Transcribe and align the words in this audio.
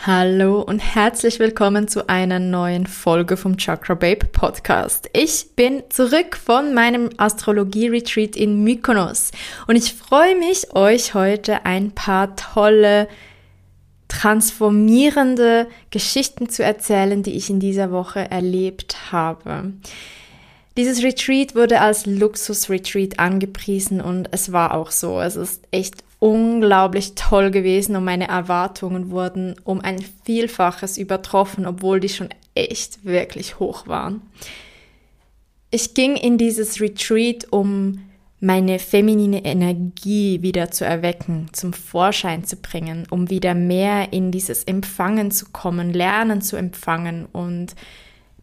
Hallo 0.00 0.60
und 0.62 0.80
herzlich 0.80 1.38
willkommen 1.38 1.86
zu 1.86 2.08
einer 2.08 2.40
neuen 2.40 2.86
Folge 2.86 3.36
vom 3.36 3.56
Chakra 3.56 3.94
Babe 3.94 4.26
Podcast. 4.26 5.08
Ich 5.12 5.54
bin 5.54 5.84
zurück 5.90 6.36
von 6.36 6.74
meinem 6.74 7.10
Astrologie 7.18 7.88
Retreat 7.88 8.34
in 8.34 8.64
Mykonos 8.64 9.30
und 9.68 9.76
ich 9.76 9.94
freue 9.94 10.36
mich, 10.36 10.74
euch 10.74 11.14
heute 11.14 11.64
ein 11.64 11.92
paar 11.92 12.34
tolle 12.34 13.06
transformierende 14.08 15.68
Geschichten 15.90 16.48
zu 16.48 16.64
erzählen, 16.64 17.22
die 17.22 17.36
ich 17.36 17.48
in 17.48 17.60
dieser 17.60 17.92
Woche 17.92 18.30
erlebt 18.30 19.12
habe. 19.12 19.72
Dieses 20.76 21.02
Retreat 21.02 21.54
wurde 21.54 21.80
als 21.80 22.06
Luxus-Retreat 22.06 23.18
angepriesen 23.18 24.00
und 24.00 24.28
es 24.32 24.52
war 24.52 24.74
auch 24.74 24.90
so. 24.90 25.20
Es 25.20 25.36
ist 25.36 25.62
echt 25.70 26.02
unglaublich 26.22 27.16
toll 27.16 27.50
gewesen 27.50 27.96
und 27.96 28.04
meine 28.04 28.28
Erwartungen 28.28 29.10
wurden 29.10 29.56
um 29.64 29.80
ein 29.80 29.98
Vielfaches 30.22 30.96
übertroffen, 30.96 31.66
obwohl 31.66 31.98
die 31.98 32.10
schon 32.10 32.28
echt 32.54 33.04
wirklich 33.04 33.58
hoch 33.58 33.88
waren. 33.88 34.22
Ich 35.72 35.94
ging 35.94 36.14
in 36.14 36.38
dieses 36.38 36.80
Retreat, 36.80 37.48
um 37.50 38.04
meine 38.38 38.78
feminine 38.78 39.44
Energie 39.44 40.42
wieder 40.42 40.70
zu 40.70 40.84
erwecken, 40.84 41.48
zum 41.52 41.72
Vorschein 41.72 42.44
zu 42.44 42.54
bringen, 42.54 43.04
um 43.10 43.28
wieder 43.28 43.54
mehr 43.54 44.12
in 44.12 44.30
dieses 44.30 44.62
Empfangen 44.62 45.32
zu 45.32 45.46
kommen, 45.46 45.92
lernen 45.92 46.40
zu 46.40 46.54
empfangen 46.54 47.26
und 47.32 47.74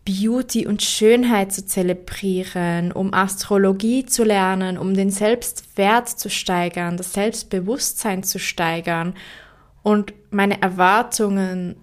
Beauty 0.10 0.66
und 0.66 0.82
Schönheit 0.82 1.54
zu 1.54 1.66
zelebrieren, 1.66 2.92
um 2.92 3.14
Astrologie 3.14 4.06
zu 4.06 4.24
lernen, 4.24 4.80
um 4.80 4.96
den 4.96 5.12
Selbstwert 5.12 6.10
zu 6.10 6.30
steigern, 6.30 6.98
das 6.98 7.14
Selbstbewusstsein 7.14 8.24
zu 8.24 8.40
steigern. 8.40 9.14
Und 9.84 10.14
meine 10.32 10.62
Erwartungen 10.62 11.76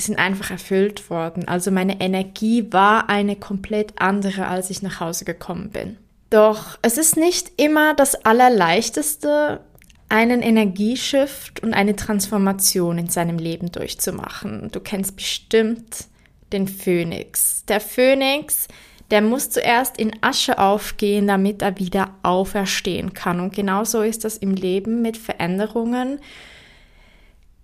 sind 0.00 0.18
einfach 0.18 0.50
erfüllt 0.50 1.10
worden. 1.10 1.46
Also 1.46 1.70
meine 1.70 2.00
Energie 2.00 2.72
war 2.72 3.10
eine 3.10 3.36
komplett 3.36 4.00
andere, 4.00 4.46
als 4.46 4.70
ich 4.70 4.80
nach 4.80 5.00
Hause 5.00 5.26
gekommen 5.26 5.70
bin. 5.70 5.98
Doch 6.30 6.78
es 6.80 6.96
ist 6.96 7.16
nicht 7.16 7.52
immer 7.60 7.94
das 7.94 8.24
Allerleichteste, 8.24 9.60
einen 10.08 10.40
Energieshift 10.40 11.62
und 11.62 11.74
eine 11.74 11.96
Transformation 11.96 12.96
in 12.96 13.08
seinem 13.10 13.38
Leben 13.38 13.70
durchzumachen. 13.72 14.70
Du 14.72 14.80
kennst 14.80 15.16
bestimmt 15.16 16.08
den 16.52 16.68
Phönix. 16.68 17.64
Der 17.66 17.80
Phönix, 17.80 18.68
der 19.10 19.22
muss 19.22 19.50
zuerst 19.50 19.98
in 19.98 20.12
Asche 20.20 20.58
aufgehen, 20.58 21.26
damit 21.26 21.62
er 21.62 21.78
wieder 21.78 22.14
auferstehen 22.22 23.14
kann. 23.14 23.40
Und 23.40 23.54
genauso 23.54 24.02
ist 24.02 24.24
das 24.24 24.36
im 24.36 24.52
Leben 24.54 25.02
mit 25.02 25.16
Veränderungen, 25.16 26.20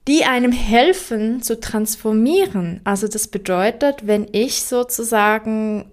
die 0.06 0.25
einem 0.25 0.53
helfen 0.53 1.42
zu 1.42 1.60
transformieren. 1.60 2.81
Also 2.84 3.08
das 3.08 3.28
bedeutet, 3.28 4.06
wenn 4.06 4.26
ich 4.32 4.64
sozusagen 4.64 5.91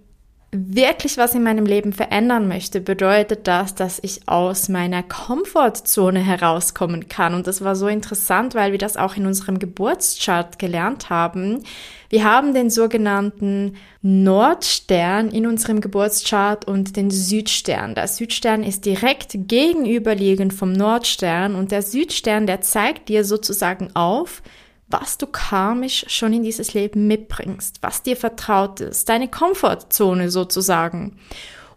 wirklich 0.53 1.17
was 1.17 1.33
in 1.33 1.43
meinem 1.43 1.65
Leben 1.65 1.93
verändern 1.93 2.49
möchte, 2.49 2.81
bedeutet 2.81 3.47
das, 3.47 3.73
dass 3.73 3.99
ich 4.03 4.27
aus 4.27 4.67
meiner 4.67 5.01
Komfortzone 5.01 6.19
herauskommen 6.19 7.07
kann. 7.07 7.33
Und 7.33 7.47
das 7.47 7.63
war 7.63 7.75
so 7.75 7.87
interessant, 7.87 8.53
weil 8.53 8.73
wir 8.73 8.77
das 8.77 8.97
auch 8.97 9.15
in 9.15 9.25
unserem 9.25 9.59
Geburtschart 9.59 10.59
gelernt 10.59 11.09
haben. 11.09 11.63
Wir 12.09 12.25
haben 12.25 12.53
den 12.53 12.69
sogenannten 12.69 13.77
Nordstern 14.01 15.29
in 15.29 15.47
unserem 15.47 15.79
Geburtschart 15.79 16.67
und 16.67 16.97
den 16.97 17.11
Südstern. 17.11 17.95
Der 17.95 18.09
Südstern 18.09 18.63
ist 18.63 18.85
direkt 18.85 19.31
gegenüberliegend 19.47 20.53
vom 20.53 20.73
Nordstern 20.73 21.55
und 21.55 21.71
der 21.71 21.81
Südstern, 21.81 22.45
der 22.45 22.59
zeigt 22.59 23.07
dir 23.07 23.23
sozusagen 23.23 23.95
auf, 23.95 24.41
was 24.91 25.17
du 25.17 25.27
karmisch 25.27 26.05
schon 26.07 26.33
in 26.33 26.43
dieses 26.43 26.73
Leben 26.73 27.07
mitbringst, 27.07 27.77
was 27.81 28.03
dir 28.03 28.17
vertraut 28.17 28.81
ist, 28.81 29.09
deine 29.09 29.27
Komfortzone 29.27 30.29
sozusagen. 30.29 31.17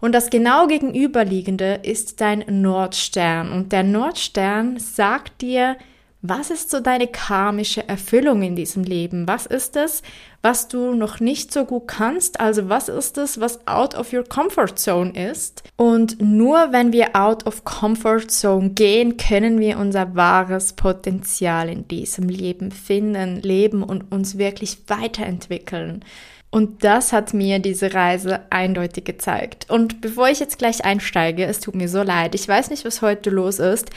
Und 0.01 0.13
das 0.13 0.29
genau 0.29 0.67
gegenüberliegende 0.67 1.81
ist 1.83 2.21
dein 2.21 2.45
Nordstern. 2.49 3.51
Und 3.53 3.73
der 3.73 3.85
Nordstern 3.85 4.79
sagt 4.79 5.41
dir, 5.41 5.77
was 6.21 6.51
ist 6.51 6.71
so 6.71 6.81
deine 6.81 7.07
karmische 7.07 7.89
Erfüllung 7.89 8.43
in 8.43 8.57
diesem 8.57 8.83
Leben? 8.83 9.29
Was 9.29 9.47
ist 9.47 9.77
es, 9.77 10.03
was 10.45 10.69
du 10.69 10.95
noch 10.95 11.21
nicht 11.21 11.55
so 11.55 11.65
gut 11.65 11.89
kannst? 11.89 12.39
Also 12.39 12.69
was 12.69 12.91
ist 12.91 13.17
es, 13.17 13.41
was 13.41 13.67
out 13.67 13.95
of 13.95 14.13
your 14.13 14.25
comfort 14.25 14.77
zone 14.77 15.11
ist? 15.31 15.63
Und 15.77 16.21
nur 16.21 16.71
wenn 16.71 16.93
wir 16.93 17.17
out 17.17 17.47
of 17.47 17.65
comfort 17.65 18.31
zone 18.31 18.71
gehen, 18.71 19.17
können 19.17 19.59
wir 19.59 19.79
unser 19.79 20.15
wahres 20.15 20.75
Potenzial 20.75 21.71
in 21.71 21.89
diesem 21.89 22.29
Leben 22.29 22.71
finden, 22.73 23.41
leben 23.41 23.83
und 23.83 24.13
uns 24.13 24.37
wirklich 24.37 24.79
weiterentwickeln. 24.87 26.05
Und 26.51 26.85
das 26.85 27.15
hat 27.15 27.33
mir 27.33 27.59
diese 27.59 27.95
Reise 27.95 28.41
eindeutig 28.51 29.05
gezeigt. 29.05 29.71
Und 29.71 30.03
bevor 30.03 30.29
ich 30.29 30.41
jetzt 30.41 30.59
gleich 30.59 30.85
einsteige, 30.85 31.47
es 31.47 31.59
tut 31.59 31.75
mir 31.75 31.89
so 31.89 32.03
leid, 32.03 32.35
ich 32.35 32.47
weiß 32.47 32.69
nicht, 32.69 32.85
was 32.85 33.01
heute 33.01 33.31
los 33.31 33.59
ist, 33.59 33.91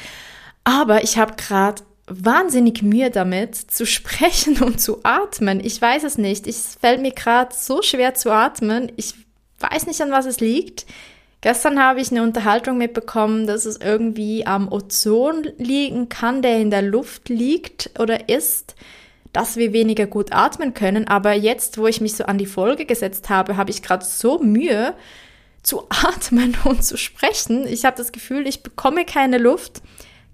aber 0.63 1.03
ich 1.03 1.17
habe 1.17 1.35
gerade 1.35 1.83
wahnsinnig 2.07 2.81
Mühe 2.81 3.11
damit, 3.11 3.55
zu 3.55 3.85
sprechen 3.85 4.57
und 4.63 4.79
zu 4.79 4.99
atmen. 5.03 5.63
Ich 5.63 5.81
weiß 5.81 6.03
es 6.03 6.17
nicht. 6.17 6.47
Es 6.47 6.75
fällt 6.79 7.01
mir 7.01 7.11
gerade 7.11 7.53
so 7.55 7.81
schwer 7.81 8.15
zu 8.15 8.31
atmen. 8.31 8.91
Ich 8.95 9.13
weiß 9.59 9.87
nicht, 9.87 10.01
an 10.01 10.11
was 10.11 10.25
es 10.25 10.39
liegt. 10.39 10.85
Gestern 11.41 11.79
habe 11.79 12.01
ich 12.01 12.09
eine 12.11 12.23
Unterhaltung 12.23 12.77
mitbekommen, 12.77 13.45
dass 13.45 13.65
es 13.65 13.77
irgendwie 13.77 14.45
am 14.47 14.71
Ozon 14.71 15.47
liegen 15.57 16.09
kann, 16.09 16.41
der 16.41 16.59
in 16.59 16.71
der 16.71 16.81
Luft 16.81 17.29
liegt 17.29 17.91
oder 17.99 18.27
ist, 18.27 18.75
dass 19.33 19.55
wir 19.55 19.71
weniger 19.71 20.07
gut 20.07 20.33
atmen 20.33 20.73
können. 20.73 21.07
Aber 21.07 21.33
jetzt, 21.33 21.77
wo 21.77 21.85
ich 21.85 22.01
mich 22.01 22.15
so 22.15 22.23
an 22.25 22.39
die 22.39 22.47
Folge 22.47 22.85
gesetzt 22.85 23.29
habe, 23.29 23.55
habe 23.55 23.69
ich 23.69 23.83
gerade 23.83 24.03
so 24.03 24.39
Mühe 24.39 24.95
zu 25.61 25.83
atmen 25.89 26.57
und 26.63 26.83
zu 26.83 26.97
sprechen. 26.97 27.67
Ich 27.67 27.85
habe 27.85 27.97
das 27.97 28.11
Gefühl, 28.11 28.47
ich 28.47 28.63
bekomme 28.63 29.05
keine 29.05 29.37
Luft. 29.37 29.83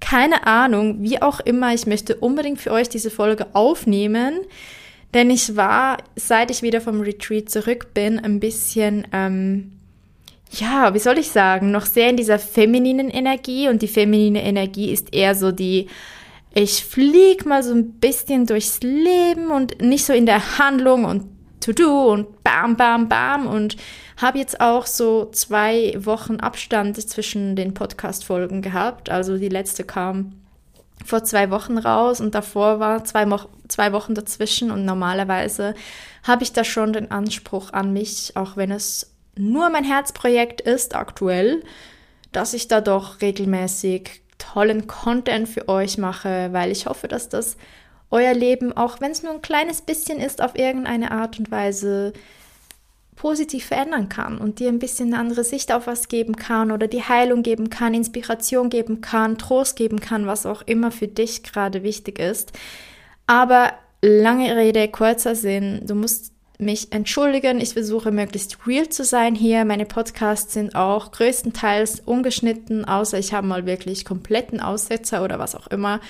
Keine 0.04 0.46
Ahnung, 0.46 0.98
wie 1.02 1.22
auch 1.22 1.40
immer, 1.40 1.74
ich 1.74 1.88
möchte 1.88 2.18
unbedingt 2.18 2.60
für 2.60 2.72
euch 2.72 2.90
diese 2.90 3.10
Folge 3.10 3.48
aufnehmen, 3.54 4.42
denn 5.14 5.30
ich 5.30 5.56
war, 5.56 5.98
seit 6.18 6.52
ich 6.52 6.62
wieder 6.62 6.82
vom 6.82 7.00
Retreat 7.00 7.50
zurück 7.50 7.94
bin, 7.94 8.20
ein 8.20 8.42
bisschen, 8.42 9.08
ähm, 9.14 9.72
ja, 10.52 10.94
wie 10.94 11.00
soll 11.00 11.20
ich 11.20 11.32
sagen, 11.32 11.72
noch 11.72 11.86
sehr 11.86 12.10
in 12.10 12.18
dieser 12.18 12.38
femininen 12.38 13.10
Energie 13.10 13.70
und 13.70 13.82
die 13.82 13.88
feminine 13.88 14.44
Energie 14.44 14.92
ist 14.92 15.14
eher 15.16 15.36
so 15.36 15.54
die, 15.54 15.88
ich 16.54 16.84
flieg 16.84 17.46
mal 17.46 17.64
so 17.64 17.74
ein 17.74 17.94
bisschen 17.94 18.46
durchs 18.46 18.82
Leben 18.82 19.52
und 19.52 19.82
nicht 19.82 20.04
so 20.04 20.12
in 20.12 20.26
der 20.26 20.60
Handlung 20.60 21.06
und 21.06 21.24
To-Do 21.62 22.12
und 22.12 22.44
bam, 22.44 22.76
bam, 22.76 23.08
bam 23.08 23.48
und 23.48 23.78
habe 24.18 24.40
jetzt 24.40 24.62
auch 24.62 24.86
so 24.86 25.30
zwei 25.32 25.94
Wochen 25.98 26.40
Abstand 26.40 26.98
zwischen 27.10 27.56
den 27.56 27.74
Podcast-Folgen 27.74 28.62
gehabt. 28.62 29.10
Also 29.10 29.38
die 29.38 29.50
letzte 29.50 29.84
kam 29.84 30.34
vor 31.06 31.24
zwei 31.24 31.50
Wochen 31.52 31.78
raus 31.78 32.22
und 32.22 32.36
davor 32.36 32.80
war 32.80 33.04
zwei, 33.04 33.26
Mo 33.26 33.40
zwei 33.68 33.92
Wochen 33.92 34.16
dazwischen 34.16 34.72
und 34.72 34.86
normalerweise 34.86 35.74
habe 36.24 36.44
ich 36.44 36.54
da 36.54 36.64
schon 36.64 36.94
den 36.94 37.12
Anspruch 37.12 37.74
an 37.74 37.92
mich, 37.92 38.34
auch 38.36 38.56
wenn 38.56 38.72
es 38.72 39.14
nur 39.36 39.70
mein 39.70 39.84
Herzprojekt 39.84 40.62
ist 40.62 40.96
aktuell, 40.96 41.64
dass 42.32 42.54
ich 42.54 42.68
da 42.68 42.82
doch 42.82 43.22
regelmäßig 43.22 44.22
tollen 44.38 44.88
Content 44.88 45.50
für 45.50 45.68
euch 45.68 45.98
mache, 45.98 46.50
weil 46.52 46.72
ich 46.72 46.86
hoffe, 46.86 47.08
dass 47.08 47.30
das 47.30 47.58
euer 48.12 48.34
Leben, 48.34 48.76
auch 48.76 49.02
wenn 49.02 49.12
es 49.12 49.24
nur 49.24 49.34
ein 49.34 49.42
kleines 49.42 49.82
bisschen 49.82 50.20
ist, 50.20 50.42
auf 50.42 50.56
irgendeine 50.56 51.12
Art 51.12 51.40
und 51.40 51.50
Weise 51.50 52.14
positiv 53.24 53.68
verändern 53.68 54.10
kann 54.10 54.38
und 54.38 54.60
dir 54.60 54.68
ein 54.68 54.80
bisschen 54.80 55.14
eine 55.14 55.20
andere 55.22 55.46
Sicht 55.46 55.72
auf 55.72 55.88
was 55.88 56.10
geben 56.10 56.36
kann 56.36 56.74
oder 56.74 56.90
die 56.90 57.04
Heilung 57.04 57.42
geben 57.42 57.70
kann, 57.70 57.94
Inspiration 57.94 58.70
geben 58.70 59.00
kann, 59.00 59.38
Trost 59.38 59.78
geben 59.78 60.02
kann, 60.02 60.28
was 60.28 60.46
auch 60.46 60.62
immer 60.64 60.92
für 60.92 61.08
dich 61.08 61.42
gerade 61.42 61.84
wichtig 61.84 62.20
ist. 62.20 62.52
Aber 63.26 63.72
lange 64.02 64.58
Rede, 64.58 64.90
kurzer 64.90 65.36
Sinn, 65.36 65.84
du 65.86 65.96
musst 65.96 66.34
mich 66.58 66.92
entschuldigen. 66.92 67.62
Ich 67.62 67.72
versuche 67.72 68.12
möglichst 68.12 68.68
real 68.68 68.90
zu 68.90 69.06
sein 69.06 69.36
hier. 69.36 69.64
Meine 69.64 69.86
Podcasts 69.86 70.52
sind 70.52 70.76
auch 70.76 71.14
größtenteils 71.14 72.02
ungeschnitten, 72.02 72.84
außer 72.84 73.18
ich 73.18 73.34
habe 73.34 73.48
mal 73.48 73.66
wirklich 73.66 74.04
kompletten 74.04 74.60
Aussetzer 74.60 75.24
oder 75.24 75.40
was 75.40 75.56
auch 75.56 75.68
immer. 75.68 76.02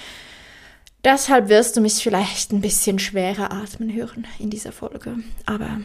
Deshalb 1.03 1.47
wirst 1.49 1.77
du 1.77 1.81
mich 1.81 1.93
vielleicht 1.93 2.51
ein 2.53 2.61
bisschen 2.61 2.97
schwerer 2.97 3.51
atmen 3.51 3.93
hören 3.93 4.25
in 4.39 4.49
dieser 4.49 4.71
Folge. 4.71 5.17
Aber 5.45 5.77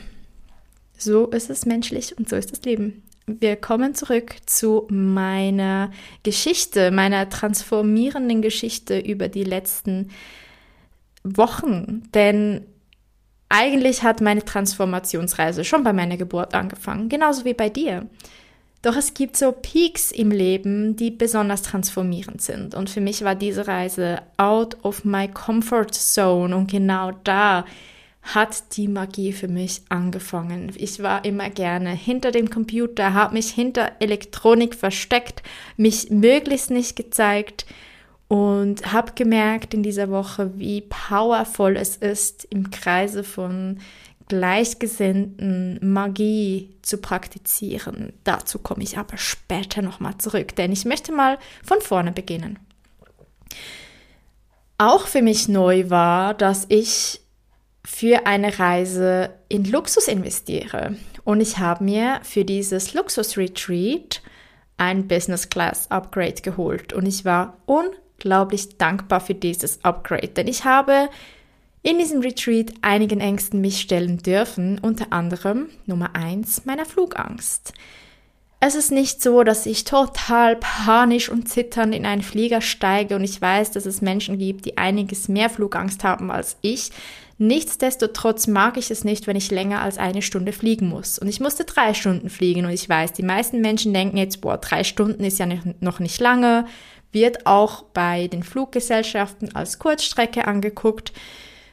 so 0.98 1.26
ist 1.26 1.48
es 1.48 1.64
menschlich 1.64 2.18
und 2.18 2.28
so 2.28 2.36
ist 2.36 2.52
das 2.52 2.62
Leben. 2.62 3.02
Wir 3.26 3.56
kommen 3.56 3.94
zurück 3.94 4.36
zu 4.46 4.86
meiner 4.90 5.90
Geschichte, 6.22 6.90
meiner 6.90 7.28
transformierenden 7.28 8.42
Geschichte 8.42 8.98
über 8.98 9.28
die 9.28 9.44
letzten 9.44 10.10
Wochen. 11.24 12.08
Denn 12.14 12.66
eigentlich 13.50 14.02
hat 14.02 14.20
meine 14.20 14.44
Transformationsreise 14.44 15.64
schon 15.64 15.84
bei 15.84 15.92
meiner 15.92 16.16
Geburt 16.16 16.54
angefangen, 16.54 17.08
genauso 17.08 17.44
wie 17.44 17.54
bei 17.54 17.68
dir. 17.68 18.06
Doch 18.82 18.96
es 18.96 19.12
gibt 19.12 19.36
so 19.36 19.52
Peaks 19.52 20.12
im 20.12 20.30
Leben, 20.30 20.94
die 20.96 21.10
besonders 21.10 21.62
transformierend 21.62 22.40
sind. 22.40 22.74
Und 22.74 22.88
für 22.88 23.00
mich 23.00 23.24
war 23.24 23.34
diese 23.34 23.66
Reise 23.66 24.20
out 24.36 24.76
of 24.84 25.04
my 25.04 25.26
comfort 25.28 25.92
zone. 25.92 26.56
Und 26.56 26.70
genau 26.70 27.12
da 27.24 27.64
hat 28.22 28.76
die 28.76 28.88
Magie 28.88 29.32
für 29.32 29.48
mich 29.48 29.82
angefangen. 29.88 30.72
Ich 30.76 31.02
war 31.02 31.24
immer 31.24 31.50
gerne 31.50 31.90
hinter 31.90 32.30
dem 32.30 32.50
Computer, 32.50 33.14
habe 33.14 33.34
mich 33.34 33.50
hinter 33.50 33.92
Elektronik 34.00 34.74
versteckt, 34.74 35.42
mich 35.76 36.10
möglichst 36.10 36.70
nicht 36.70 36.96
gezeigt 36.96 37.64
und 38.28 38.92
habe 38.92 39.12
gemerkt 39.14 39.72
in 39.72 39.82
dieser 39.82 40.10
Woche, 40.10 40.52
wie 40.58 40.82
powerful 40.82 41.76
es 41.76 41.96
ist, 41.96 42.44
im 42.50 42.70
Kreise 42.70 43.24
von 43.24 43.78
Gleichgesinnten 44.28 45.78
Magie 45.80 46.76
zu 46.82 46.98
praktizieren. 46.98 48.12
Dazu 48.24 48.58
komme 48.58 48.82
ich 48.82 48.98
aber 48.98 49.16
später 49.16 49.80
nochmal 49.80 50.18
zurück, 50.18 50.54
denn 50.56 50.70
ich 50.70 50.84
möchte 50.84 51.12
mal 51.12 51.38
von 51.64 51.80
vorne 51.80 52.12
beginnen. 52.12 52.58
Auch 54.76 55.06
für 55.06 55.22
mich 55.22 55.48
neu 55.48 55.88
war, 55.88 56.34
dass 56.34 56.66
ich 56.68 57.22
für 57.90 58.26
eine 58.26 58.58
Reise 58.58 59.30
in 59.48 59.64
Luxus 59.64 60.08
investiere. 60.08 60.94
Und 61.24 61.40
ich 61.40 61.56
habe 61.56 61.82
mir 61.82 62.20
für 62.22 62.44
dieses 62.44 62.92
Luxus-Retreat 62.92 64.20
ein 64.76 65.08
Business 65.08 65.48
Class 65.48 65.90
Upgrade 65.90 66.42
geholt. 66.42 66.92
Und 66.92 67.06
ich 67.06 67.24
war 67.24 67.56
unglaublich 67.64 68.76
dankbar 68.76 69.20
für 69.20 69.34
dieses 69.34 69.82
Upgrade, 69.84 70.28
denn 70.28 70.48
ich 70.48 70.64
habe 70.64 71.08
in 71.82 71.98
diesem 71.98 72.20
Retreat 72.20 72.72
einigen 72.82 73.20
Ängsten 73.20 73.62
mich 73.62 73.80
stellen 73.80 74.18
dürfen, 74.18 74.78
unter 74.78 75.12
anderem 75.12 75.70
Nummer 75.86 76.14
eins 76.14 76.66
meiner 76.66 76.84
Flugangst. 76.84 77.72
Es 78.60 78.74
ist 78.74 78.92
nicht 78.92 79.22
so, 79.22 79.44
dass 79.44 79.66
ich 79.66 79.84
total 79.84 80.56
panisch 80.56 81.30
und 81.30 81.48
zitternd 81.48 81.94
in 81.94 82.04
einen 82.04 82.22
Flieger 82.22 82.60
steige 82.60 83.16
und 83.16 83.24
ich 83.24 83.40
weiß, 83.40 83.70
dass 83.70 83.86
es 83.86 84.02
Menschen 84.02 84.38
gibt, 84.38 84.66
die 84.66 84.76
einiges 84.76 85.28
mehr 85.28 85.48
Flugangst 85.48 86.04
haben 86.04 86.30
als 86.30 86.58
ich. 86.60 86.90
Nichtsdestotrotz 87.40 88.48
mag 88.48 88.76
ich 88.76 88.90
es 88.90 89.04
nicht, 89.04 89.28
wenn 89.28 89.36
ich 89.36 89.52
länger 89.52 89.80
als 89.80 89.96
eine 89.96 90.22
Stunde 90.22 90.52
fliegen 90.52 90.88
muss. 90.88 91.20
Und 91.20 91.28
ich 91.28 91.38
musste 91.38 91.64
drei 91.64 91.94
Stunden 91.94 92.30
fliegen 92.30 92.64
und 92.64 92.72
ich 92.72 92.88
weiß, 92.88 93.12
die 93.12 93.22
meisten 93.22 93.60
Menschen 93.60 93.94
denken 93.94 94.16
jetzt, 94.16 94.40
boah, 94.40 94.58
drei 94.58 94.82
Stunden 94.82 95.22
ist 95.22 95.38
ja 95.38 95.46
noch 95.78 96.00
nicht 96.00 96.20
lange, 96.20 96.66
wird 97.12 97.46
auch 97.46 97.84
bei 97.84 98.26
den 98.26 98.42
Fluggesellschaften 98.42 99.54
als 99.54 99.78
Kurzstrecke 99.78 100.48
angeguckt. 100.48 101.12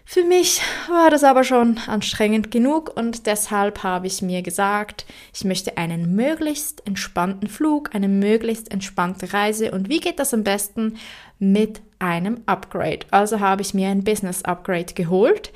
Für 0.07 0.23
mich 0.23 0.61
war 0.87 1.09
das 1.09 1.23
aber 1.23 1.43
schon 1.43 1.79
anstrengend 1.87 2.51
genug 2.51 2.95
und 2.95 3.25
deshalb 3.25 3.81
habe 3.81 4.05
ich 4.05 4.21
mir 4.21 4.43
gesagt, 4.43 5.07
ich 5.33 5.45
möchte 5.45 5.77
einen 5.77 6.15
möglichst 6.15 6.85
entspannten 6.85 7.49
Flug, 7.49 7.89
eine 7.95 8.07
möglichst 8.07 8.71
entspannte 8.71 9.33
Reise 9.33 9.71
und 9.71 9.89
wie 9.89 9.99
geht 9.99 10.19
das 10.19 10.31
am 10.31 10.43
besten 10.43 10.97
mit 11.39 11.81
einem 12.05 12.41
Upgrade? 12.45 13.05
Also 13.11 13.39
habe 13.39 13.61
ich 13.61 13.73
mir 13.73 13.89
ein 13.89 14.03
Business 14.03 14.43
Upgrade 14.43 14.93
geholt, 14.93 15.51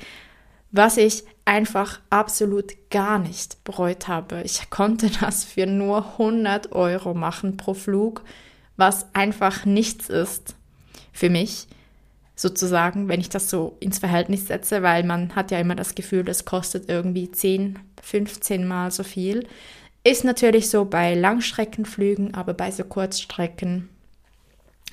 was 0.72 0.96
ich 0.96 1.24
einfach 1.44 2.00
absolut 2.10 2.72
gar 2.90 3.18
nicht 3.18 3.62
bereut 3.64 4.08
habe. 4.08 4.42
Ich 4.42 4.70
konnte 4.70 5.10
das 5.20 5.44
für 5.44 5.66
nur 5.66 6.12
100 6.12 6.72
Euro 6.72 7.14
machen 7.14 7.56
pro 7.56 7.74
Flug, 7.74 8.22
was 8.76 9.06
einfach 9.14 9.64
nichts 9.64 10.08
ist 10.08 10.54
für 11.12 11.30
mich 11.30 11.66
sozusagen, 12.40 13.08
wenn 13.08 13.20
ich 13.20 13.28
das 13.28 13.50
so 13.50 13.76
ins 13.80 13.98
Verhältnis 13.98 14.46
setze, 14.46 14.82
weil 14.82 15.04
man 15.04 15.36
hat 15.36 15.50
ja 15.50 15.58
immer 15.58 15.74
das 15.74 15.94
Gefühl, 15.94 16.24
das 16.24 16.46
kostet 16.46 16.88
irgendwie 16.88 17.30
10, 17.30 17.78
15 18.02 18.66
Mal 18.66 18.90
so 18.90 19.02
viel. 19.02 19.46
Ist 20.04 20.24
natürlich 20.24 20.70
so 20.70 20.86
bei 20.86 21.14
Langstreckenflügen, 21.14 22.32
aber 22.32 22.54
bei 22.54 22.70
so 22.70 22.84
Kurzstrecken 22.84 23.90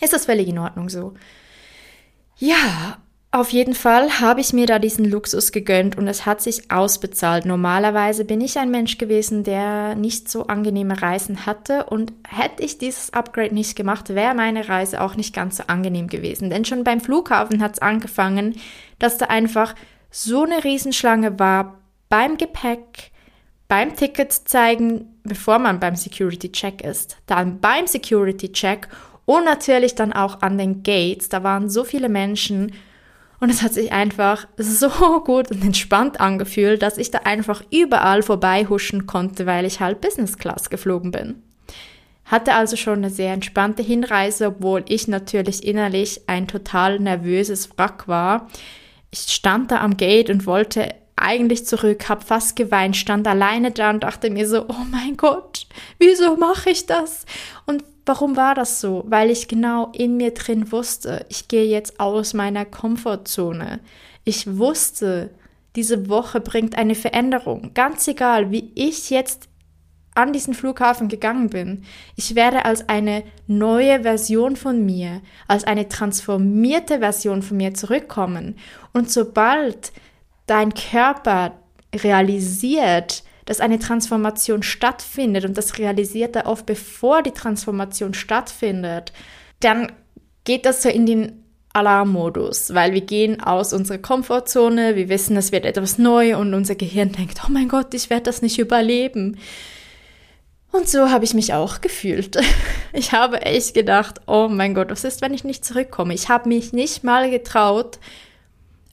ist 0.02 0.12
das 0.12 0.26
völlig 0.26 0.50
in 0.50 0.60
Ordnung 0.60 0.90
so. 0.90 1.14
Ja, 2.40 2.98
auf 3.32 3.50
jeden 3.50 3.76
Fall 3.76 4.20
habe 4.22 4.40
ich 4.40 4.54
mir 4.54 4.68
da 4.68 4.80
diesen 4.80 5.06
Luxus 5.06 5.52
gegönnt 5.52 5.98
und 5.98 6.08
es 6.08 6.26
hat 6.26 6.42
sich 6.42 6.72
ausbezahlt. 6.72 7.46
Normalerweise 7.46 8.26
bin 8.26 8.42
ich 8.42 8.58
ein 8.58 8.72
Mensch 8.72 8.98
gewesen, 8.98 9.44
der 9.44 9.96
nicht 9.96 10.30
so 10.30 10.48
angenehme 10.48 11.02
Reisen 11.02 11.46
hatte 11.46 11.86
und 11.86 12.14
hätte 12.28 12.64
ich 12.64 12.78
dieses 12.78 13.14
Upgrade 13.14 13.54
nicht 13.54 13.76
gemacht, 13.76 14.10
wäre 14.10 14.34
meine 14.34 14.70
Reise 14.70 15.02
auch 15.02 15.16
nicht 15.16 15.36
ganz 15.36 15.58
so 15.58 15.64
angenehm 15.68 16.08
gewesen. 16.08 16.50
Denn 16.50 16.64
schon 16.64 16.84
beim 16.84 17.02
Flughafen 17.02 17.62
hat 17.62 17.74
es 17.74 17.82
angefangen, 17.82 18.56
dass 18.98 19.18
da 19.18 19.26
einfach 19.26 19.76
so 20.10 20.44
eine 20.44 20.64
Riesenschlange 20.64 21.38
war 21.38 21.80
beim 22.08 22.38
Gepäck, 22.38 23.12
beim 23.68 23.96
Ticket 23.96 24.32
zeigen, 24.32 25.20
bevor 25.24 25.60
man 25.60 25.80
beim 25.80 25.96
Security 25.96 26.52
Check 26.52 26.82
ist, 26.82 27.18
dann 27.26 27.60
beim 27.60 27.88
Security 27.88 28.52
Check 28.52 28.88
und 29.28 29.44
natürlich 29.44 29.94
dann 29.94 30.14
auch 30.14 30.42
an 30.42 30.58
den 30.58 30.84
Gates. 30.84 31.28
Da 31.28 31.44
waren 31.44 31.70
so 31.70 31.84
viele 31.84 32.08
Menschen 32.08 32.72
und 33.42 33.50
es 33.50 33.62
hat 33.62 33.74
sich 33.74 33.92
einfach 33.92 34.48
so 34.58 34.90
gut 35.26 35.52
und 35.52 35.64
entspannt 35.64 36.20
angefühlt, 36.20 36.82
dass 36.82 36.98
ich 36.98 37.12
da 37.12 37.20
einfach 37.20 37.62
überall 37.70 38.24
vorbei 38.24 38.66
huschen 38.66 39.06
konnte, 39.06 39.46
weil 39.46 39.66
ich 39.66 39.82
halt 39.82 40.02
Business 40.02 40.38
Class 40.38 40.70
geflogen 40.70 41.12
bin. 41.12 41.44
Hatte 42.24 42.54
also 42.54 42.78
schon 42.78 43.00
eine 43.00 43.10
sehr 43.10 43.34
entspannte 43.34 43.84
Hinreise, 43.84 44.48
obwohl 44.48 44.86
ich 44.88 45.10
natürlich 45.10 45.66
innerlich 45.66 46.22
ein 46.28 46.48
total 46.48 46.98
nervöses 47.00 47.70
Wrack 47.78 48.08
war. 48.08 48.48
Ich 49.12 49.20
stand 49.20 49.72
da 49.72 49.82
am 49.82 49.98
Gate 49.98 50.30
und 50.30 50.46
wollte 50.46 50.96
eigentlich 51.18 51.66
zurück, 51.66 52.08
hab 52.08 52.24
fast 52.24 52.56
geweint, 52.56 52.96
stand 52.96 53.28
alleine 53.28 53.72
da 53.72 53.90
und 53.90 54.04
dachte 54.04 54.30
mir 54.30 54.48
so, 54.48 54.66
oh 54.70 54.86
mein 54.90 55.18
Gott, 55.18 55.68
wieso 56.00 56.38
mache 56.38 56.70
ich 56.70 56.86
das? 56.86 57.26
Und 57.66 57.84
Warum 58.08 58.38
war 58.38 58.56
das 58.56 58.80
so? 58.80 59.04
Weil 59.06 59.30
ich 59.30 59.50
genau 59.50 59.92
in 59.94 60.16
mir 60.16 60.34
drin 60.34 60.72
wusste, 60.72 61.26
ich 61.28 61.50
gehe 61.50 61.66
jetzt 61.66 62.00
aus 62.00 62.34
meiner 62.34 62.64
Komfortzone. 62.64 63.82
Ich 64.24 64.58
wusste, 64.58 65.32
diese 65.76 66.08
Woche 66.08 66.40
bringt 66.40 66.78
eine 66.78 66.96
Veränderung. 66.96 67.72
Ganz 67.74 68.08
egal, 68.08 68.50
wie 68.50 68.72
ich 68.76 69.10
jetzt 69.10 69.50
an 70.16 70.32
diesen 70.32 70.54
Flughafen 70.54 71.10
gegangen 71.10 71.50
bin. 71.50 71.84
Ich 72.16 72.34
werde 72.34 72.64
als 72.64 72.88
eine 72.88 73.24
neue 73.46 74.04
Version 74.04 74.56
von 74.56 74.86
mir, 74.86 75.22
als 75.50 75.66
eine 75.66 75.90
transformierte 75.90 77.00
Version 77.00 77.42
von 77.42 77.58
mir 77.58 77.74
zurückkommen. 77.74 78.56
Und 78.94 79.12
sobald 79.12 79.92
dein 80.46 80.74
Körper 80.74 81.60
realisiert, 81.94 83.24
dass 83.48 83.62
eine 83.62 83.80
Transformation 83.80 84.62
stattfindet 84.62 85.46
und 85.46 85.58
das 85.58 85.80
realisiert 85.80 86.36
er 86.36 86.46
oft 86.46 86.66
bevor 86.66 87.24
die 87.24 87.32
Transformation 87.32 88.14
stattfindet, 88.14 89.14
dann 89.62 89.92
geht 90.44 90.66
das 90.66 90.84
so 90.84 90.90
in 90.90 91.06
den 91.06 91.44
Alarmmodus, 91.74 92.74
weil 92.74 92.94
wir 92.94 93.02
gehen 93.02 93.42
aus 93.42 93.72
unserer 93.72 94.00
Komfortzone, 94.00 94.96
wir 94.96 95.10
wissen, 95.10 95.38
es 95.38 95.52
wird 95.52 95.66
etwas 95.66 95.98
neu 95.98 96.38
und 96.38 96.54
unser 96.54 96.76
Gehirn 96.76 97.14
denkt, 97.14 97.40
oh 97.48 97.52
mein 97.52 97.70
Gott, 97.70 97.94
ich 97.94 98.10
werde 98.10 98.24
das 98.24 98.42
nicht 98.42 98.60
überleben. 98.60 99.38
Und 100.72 100.90
so 100.90 101.10
habe 101.10 101.24
ich 101.24 101.34
mich 101.34 101.54
auch 101.54 101.82
gefühlt. 101.82 102.38
Ich 102.94 103.12
habe 103.12 103.44
echt 103.44 103.76
gedacht, 103.76 104.22
oh 104.26 104.48
mein 104.50 104.74
Gott, 104.74 104.90
was 104.90 105.04
ist, 105.04 105.22
wenn 105.22 105.34
ich 105.34 105.44
nicht 105.44 105.64
zurückkomme? 105.64 106.16
Ich 106.16 106.30
habe 106.30 106.50
mich 106.50 106.74
nicht 106.74 107.04
mal 107.04 107.30
getraut, 107.30 108.00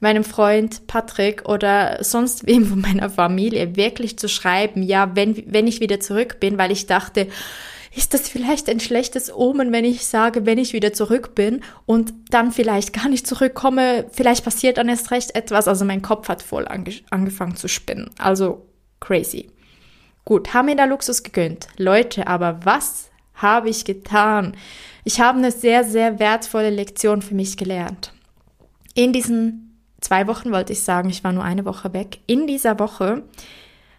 meinem 0.05 0.23
Freund 0.23 0.87
Patrick 0.87 1.49
oder 1.49 1.99
sonst 2.05 2.47
wem 2.47 2.67
von 2.67 2.81
meiner 2.81 3.11
Familie 3.11 3.75
wirklich 3.75 4.17
zu 4.19 4.29
schreiben, 4.29 4.83
ja, 4.83 5.17
wenn, 5.17 5.43
wenn 5.53 5.67
ich 5.67 5.81
wieder 5.81 5.99
zurück 5.99 6.39
bin, 6.39 6.59
weil 6.59 6.71
ich 6.71 6.87
dachte, 6.87 7.27
ist 7.97 8.13
das 8.13 8.29
vielleicht 8.29 8.69
ein 8.69 8.81
schlechtes 8.81 9.33
Omen, 9.35 9.73
wenn 9.73 9.85
ich 9.85 10.05
sage, 10.05 10.47
wenn 10.47 10.59
ich 10.59 10.73
wieder 10.73 10.93
zurück 10.93 11.35
bin 11.35 11.63
und 11.87 12.13
dann 12.29 12.53
vielleicht 12.53 12.93
gar 12.93 13.09
nicht 13.09 13.27
zurückkomme, 13.27 14.07
vielleicht 14.13 14.45
passiert 14.45 14.79
dann 14.79 14.89
erst 14.89 15.11
recht 15.11 15.35
etwas. 15.35 15.69
Also 15.69 15.85
mein 15.85 16.03
Kopf 16.03 16.29
hat 16.29 16.43
voll 16.43 16.67
ange 16.69 16.95
angefangen 17.11 17.57
zu 17.57 17.69
spinnen. 17.69 18.11
Also 18.19 18.67
crazy. 19.01 19.49
Gut, 20.25 20.55
haben 20.55 20.67
mir 20.67 20.77
da 20.77 20.85
Luxus 20.85 21.23
gegönnt. 21.23 21.69
Leute, 21.77 22.27
aber 22.27 22.61
was 22.65 23.11
habe 23.35 23.69
ich 23.69 23.85
getan? 23.85 24.57
Ich 25.05 25.21
habe 25.21 25.39
eine 25.39 25.51
sehr, 25.51 25.85
sehr 25.85 26.19
wertvolle 26.19 26.71
Lektion 26.71 27.23
für 27.23 27.35
mich 27.35 27.57
gelernt. 27.57 28.13
In 28.95 29.13
diesen 29.13 29.64
zwei 30.05 30.27
Wochen 30.27 30.53
wollte 30.53 30.73
ich 30.73 30.83
sagen, 30.83 31.09
ich 31.09 31.25
war 31.25 31.33
nur 31.33 31.45
eine 31.45 31.65
Woche 31.65 31.93
weg. 31.93 32.19
In 32.27 32.47
dieser 32.47 32.79
Woche 32.79 33.25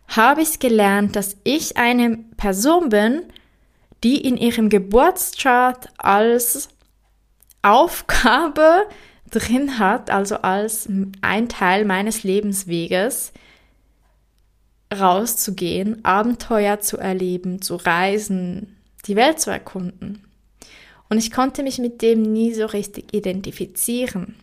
habe 0.08 0.42
ich 0.42 0.60
gelernt, 0.60 1.16
dass 1.16 1.36
ich 1.44 1.78
eine 1.78 2.18
Person 2.38 2.90
bin, 2.90 3.24
die 4.04 4.22
in 4.22 4.38
ihrem 4.38 4.70
Geburtschart 4.70 5.90
als 5.98 6.70
Aufgabe 7.64 8.84
drin 9.32 9.80
hat, 9.80 10.12
also 10.12 10.38
als 10.38 10.88
ein 11.22 11.50
Teil 11.50 11.86
meines 11.86 12.24
Lebensweges, 12.24 13.34
rauszugehen, 14.96 16.06
Abenteuer 16.06 16.80
zu 16.80 16.98
erleben, 16.98 17.64
zu 17.64 17.76
reisen, 17.76 18.78
die 19.08 19.16
Welt 19.16 19.42
zu 19.42 19.50
erkunden. 19.50 20.24
Und 21.10 21.18
ich 21.18 21.32
konnte 21.32 21.64
mich 21.64 21.80
mit 21.80 22.04
dem 22.04 22.22
nie 22.22 22.54
so 22.54 22.68
richtig 22.68 23.14
identifizieren 23.14 24.36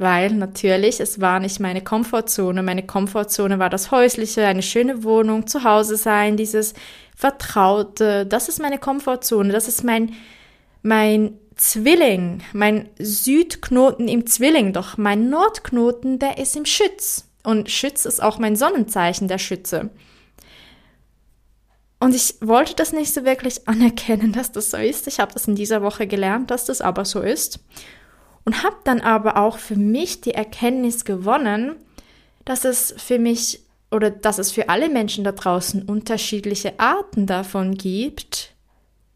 weil 0.00 0.32
natürlich 0.32 0.98
es 0.98 1.20
war 1.20 1.40
nicht 1.40 1.60
meine 1.60 1.82
Komfortzone. 1.82 2.62
Meine 2.62 2.86
Komfortzone 2.86 3.58
war 3.58 3.68
das 3.68 3.90
Häusliche, 3.90 4.46
eine 4.46 4.62
schöne 4.62 5.04
Wohnung, 5.04 5.46
zu 5.46 5.62
Hause 5.62 5.98
sein, 5.98 6.38
dieses 6.38 6.72
Vertraute. 7.14 8.24
Das 8.24 8.48
ist 8.48 8.62
meine 8.62 8.78
Komfortzone. 8.78 9.52
Das 9.52 9.68
ist 9.68 9.84
mein, 9.84 10.14
mein 10.82 11.34
Zwilling, 11.54 12.42
mein 12.54 12.88
Südknoten 12.98 14.08
im 14.08 14.26
Zwilling. 14.26 14.72
Doch 14.72 14.96
mein 14.96 15.28
Nordknoten, 15.28 16.18
der 16.18 16.38
ist 16.38 16.56
im 16.56 16.64
Schütz. 16.64 17.26
Und 17.44 17.70
Schütz 17.70 18.06
ist 18.06 18.22
auch 18.22 18.38
mein 18.38 18.56
Sonnenzeichen, 18.56 19.28
der 19.28 19.38
Schütze. 19.38 19.90
Und 21.98 22.14
ich 22.14 22.36
wollte 22.40 22.74
das 22.74 22.94
nicht 22.94 23.12
so 23.12 23.26
wirklich 23.26 23.68
anerkennen, 23.68 24.32
dass 24.32 24.50
das 24.50 24.70
so 24.70 24.78
ist. 24.78 25.06
Ich 25.08 25.20
habe 25.20 25.34
das 25.34 25.46
in 25.46 25.56
dieser 25.56 25.82
Woche 25.82 26.06
gelernt, 26.06 26.50
dass 26.50 26.64
das 26.64 26.80
aber 26.80 27.04
so 27.04 27.20
ist 27.20 27.60
und 28.44 28.62
habe 28.62 28.76
dann 28.84 29.00
aber 29.00 29.36
auch 29.36 29.58
für 29.58 29.76
mich 29.76 30.20
die 30.20 30.34
Erkenntnis 30.34 31.04
gewonnen, 31.04 31.76
dass 32.44 32.64
es 32.64 32.94
für 32.96 33.18
mich 33.18 33.60
oder 33.90 34.10
dass 34.10 34.38
es 34.38 34.52
für 34.52 34.68
alle 34.68 34.88
Menschen 34.88 35.24
da 35.24 35.32
draußen 35.32 35.82
unterschiedliche 35.82 36.78
Arten 36.78 37.26
davon 37.26 37.74
gibt, 37.74 38.54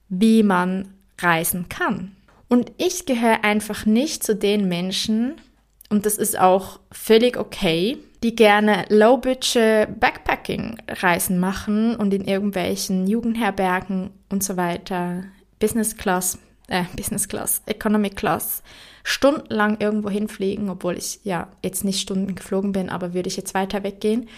wie 0.08 0.42
man 0.42 0.94
reisen 1.18 1.68
kann. 1.68 2.16
Und 2.48 2.72
ich 2.76 3.06
gehöre 3.06 3.44
einfach 3.44 3.86
nicht 3.86 4.22
zu 4.22 4.34
den 4.34 4.68
Menschen, 4.68 5.36
und 5.90 6.06
das 6.06 6.18
ist 6.18 6.38
auch 6.38 6.80
völlig 6.90 7.36
okay, 7.36 7.98
die 8.22 8.34
gerne 8.34 8.84
Low-Budget 8.88 10.00
Backpacking-Reisen 10.00 11.38
machen 11.38 11.94
und 11.94 12.12
in 12.14 12.24
irgendwelchen 12.24 13.06
Jugendherbergen 13.06 14.10
und 14.30 14.42
so 14.42 14.56
weiter 14.56 15.24
Business 15.60 15.96
Class, 15.96 16.38
äh, 16.68 16.84
Business 16.96 17.28
Class, 17.28 17.62
Economy 17.66 18.10
Class 18.10 18.62
stundenlang 19.02 19.80
irgendwo 19.80 20.08
hinfliegen, 20.08 20.70
obwohl 20.70 20.96
ich 20.96 21.20
ja 21.24 21.48
jetzt 21.62 21.84
nicht 21.84 22.00
Stunden 22.00 22.34
geflogen 22.34 22.72
bin, 22.72 22.88
aber 22.88 23.14
würde 23.14 23.28
ich 23.28 23.36
jetzt 23.36 23.54
weiter 23.54 23.82
weggehen. 23.82 24.28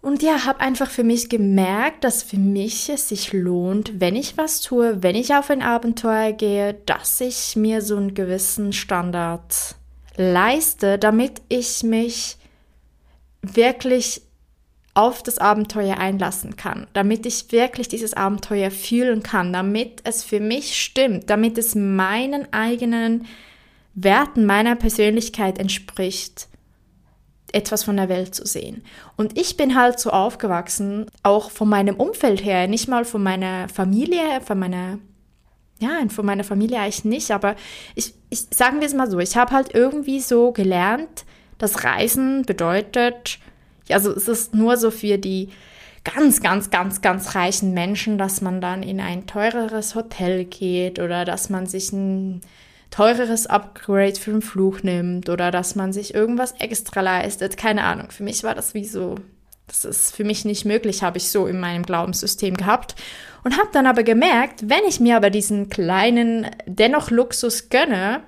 Und 0.00 0.22
ja, 0.22 0.44
habe 0.44 0.60
einfach 0.60 0.90
für 0.90 1.02
mich 1.02 1.28
gemerkt, 1.28 2.04
dass 2.04 2.22
für 2.22 2.38
mich 2.38 2.88
es 2.88 3.08
sich 3.08 3.32
lohnt, 3.32 4.00
wenn 4.00 4.14
ich 4.14 4.36
was 4.36 4.60
tue, 4.60 5.02
wenn 5.02 5.16
ich 5.16 5.34
auf 5.34 5.50
ein 5.50 5.62
Abenteuer 5.62 6.32
gehe, 6.32 6.74
dass 6.86 7.20
ich 7.20 7.56
mir 7.56 7.82
so 7.82 7.96
einen 7.96 8.14
gewissen 8.14 8.72
Standard 8.72 9.76
leiste, 10.16 10.98
damit 10.98 11.42
ich 11.48 11.82
mich 11.82 12.36
wirklich 13.42 14.22
auf 14.98 15.22
das 15.22 15.38
Abenteuer 15.38 15.96
einlassen 15.96 16.56
kann, 16.56 16.88
damit 16.92 17.24
ich 17.24 17.52
wirklich 17.52 17.86
dieses 17.86 18.14
Abenteuer 18.14 18.72
fühlen 18.72 19.22
kann, 19.22 19.52
damit 19.52 20.00
es 20.02 20.24
für 20.24 20.40
mich 20.40 20.76
stimmt, 20.76 21.30
damit 21.30 21.56
es 21.56 21.76
meinen 21.76 22.52
eigenen 22.52 23.26
Werten, 23.94 24.44
meiner 24.44 24.74
Persönlichkeit 24.74 25.60
entspricht, 25.60 26.48
etwas 27.52 27.84
von 27.84 27.96
der 27.96 28.08
Welt 28.08 28.34
zu 28.34 28.44
sehen. 28.44 28.82
Und 29.16 29.38
ich 29.38 29.56
bin 29.56 29.76
halt 29.76 30.00
so 30.00 30.10
aufgewachsen, 30.10 31.06
auch 31.22 31.52
von 31.52 31.68
meinem 31.68 31.94
Umfeld 31.94 32.44
her, 32.44 32.66
nicht 32.66 32.88
mal 32.88 33.04
von 33.04 33.22
meiner 33.22 33.68
Familie, 33.68 34.40
von 34.44 34.58
meiner 34.58 34.98
ja, 35.78 36.00
von 36.08 36.26
meiner 36.26 36.42
Familie 36.42 36.80
eigentlich 36.80 37.04
nicht, 37.04 37.30
aber 37.30 37.54
ich, 37.94 38.12
ich 38.30 38.48
sagen 38.50 38.80
wir 38.80 38.88
es 38.88 38.94
mal 38.94 39.08
so, 39.08 39.20
ich 39.20 39.36
habe 39.36 39.52
halt 39.52 39.72
irgendwie 39.72 40.18
so 40.18 40.50
gelernt, 40.50 41.24
dass 41.58 41.84
Reisen 41.84 42.42
bedeutet, 42.42 43.38
also 43.94 44.12
es 44.12 44.28
ist 44.28 44.54
nur 44.54 44.76
so 44.76 44.90
für 44.90 45.18
die 45.18 45.50
ganz, 46.04 46.40
ganz, 46.40 46.70
ganz, 46.70 47.00
ganz 47.00 47.34
reichen 47.34 47.74
Menschen, 47.74 48.18
dass 48.18 48.40
man 48.40 48.60
dann 48.60 48.82
in 48.82 49.00
ein 49.00 49.26
teureres 49.26 49.94
Hotel 49.94 50.44
geht 50.44 50.98
oder 50.98 51.24
dass 51.24 51.50
man 51.50 51.66
sich 51.66 51.92
ein 51.92 52.40
teureres 52.90 53.46
Upgrade 53.46 54.18
für 54.18 54.30
den 54.30 54.42
Flug 54.42 54.84
nimmt 54.84 55.28
oder 55.28 55.50
dass 55.50 55.74
man 55.74 55.92
sich 55.92 56.14
irgendwas 56.14 56.52
extra 56.58 57.00
leistet. 57.00 57.56
Keine 57.56 57.84
Ahnung. 57.84 58.10
Für 58.10 58.22
mich 58.22 58.44
war 58.44 58.54
das 58.54 58.74
wie 58.74 58.84
so, 58.84 59.16
das 59.66 59.84
ist 59.84 60.16
für 60.16 60.24
mich 60.24 60.44
nicht 60.44 60.64
möglich, 60.64 61.02
habe 61.02 61.18
ich 61.18 61.30
so 61.30 61.46
in 61.46 61.60
meinem 61.60 61.82
Glaubenssystem 61.82 62.56
gehabt. 62.56 62.94
Und 63.44 63.56
habe 63.56 63.68
dann 63.72 63.86
aber 63.86 64.02
gemerkt, 64.02 64.68
wenn 64.68 64.84
ich 64.88 65.00
mir 65.00 65.16
aber 65.16 65.30
diesen 65.30 65.68
kleinen, 65.68 66.46
dennoch 66.66 67.10
Luxus 67.10 67.68
gönne, 67.68 68.22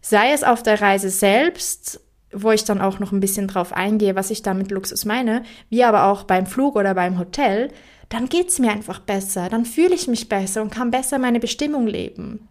sei 0.00 0.32
es 0.32 0.42
auf 0.42 0.62
der 0.62 0.80
Reise 0.80 1.10
selbst 1.10 2.00
wo 2.32 2.50
ich 2.50 2.64
dann 2.64 2.80
auch 2.80 2.98
noch 2.98 3.12
ein 3.12 3.20
bisschen 3.20 3.48
drauf 3.48 3.72
eingehe, 3.72 4.16
was 4.16 4.30
ich 4.30 4.42
da 4.42 4.54
mit 4.54 4.70
Luxus 4.70 5.04
meine, 5.04 5.42
wie 5.68 5.84
aber 5.84 6.04
auch 6.04 6.24
beim 6.24 6.46
Flug 6.46 6.76
oder 6.76 6.94
beim 6.94 7.18
Hotel, 7.18 7.70
dann 8.08 8.28
geht's 8.28 8.58
mir 8.58 8.70
einfach 8.70 8.98
besser, 8.98 9.48
dann 9.48 9.64
fühle 9.64 9.94
ich 9.94 10.08
mich 10.08 10.28
besser 10.28 10.62
und 10.62 10.70
kann 10.70 10.90
besser 10.90 11.18
meine 11.18 11.40
Bestimmung 11.40 11.86
leben. 11.86 12.48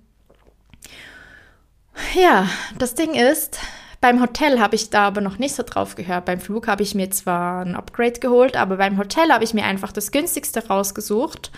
Ja, 2.16 2.48
das 2.78 2.96
Ding 2.96 3.14
ist, 3.14 3.60
beim 4.00 4.22
Hotel 4.22 4.60
habe 4.60 4.76
ich 4.76 4.90
da 4.90 5.08
aber 5.08 5.22
noch 5.22 5.38
nicht 5.38 5.54
so 5.54 5.64
drauf 5.64 5.96
gehört. 5.96 6.26
Beim 6.26 6.40
Flug 6.40 6.68
habe 6.68 6.82
ich 6.82 6.96
mir 6.96 7.12
zwar 7.12 7.64
ein 7.64 7.76
Upgrade 7.76 8.20
geholt, 8.20 8.56
aber 8.56 8.78
beim 8.78 8.98
Hotel 8.98 9.32
habe 9.32 9.44
ich 9.44 9.54
mir 9.54 9.66
einfach 9.66 9.92
das 9.92 10.12
günstigste 10.12 10.66
rausgesucht 10.68 11.52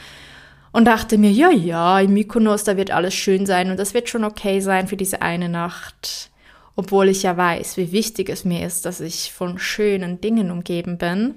und 0.74 0.86
dachte 0.86 1.18
mir, 1.18 1.32
ja, 1.32 1.52
ja, 1.52 2.00
in 2.00 2.14
Mykonos, 2.14 2.66
da 2.66 2.76
wird 2.76 2.92
alles 2.92 3.14
schön 3.14 3.46
sein 3.46 3.72
und 3.72 3.80
das 3.80 3.94
wird 3.94 4.10
schon 4.10 4.26
okay 4.26 4.60
sein 4.60 4.88
für 4.88 4.98
diese 4.98 5.22
eine 5.22 5.48
Nacht 5.48 6.32
obwohl 6.76 7.10
ich 7.10 7.24
ja 7.24 7.38
weiß, 7.38 7.78
wie 7.78 7.92
wichtig 7.92 8.30
es 8.30 8.46
mir 8.46 8.66
ist, 8.66 8.86
dass 8.86 9.00
ich 9.00 9.32
von 9.32 9.60
schönen 9.60 10.22
Dingen 10.22 10.52
umgeben 10.52 10.98
bin, 10.98 11.36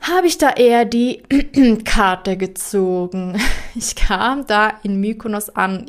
habe 0.00 0.26
ich 0.26 0.38
da 0.38 0.50
eher 0.50 0.84
die 0.84 1.22
Karte 1.84 2.36
gezogen. 2.36 3.40
Ich 3.74 3.94
kam 3.94 4.44
da 4.44 4.72
in 4.82 4.98
Mykonos 4.98 5.50
an 5.50 5.86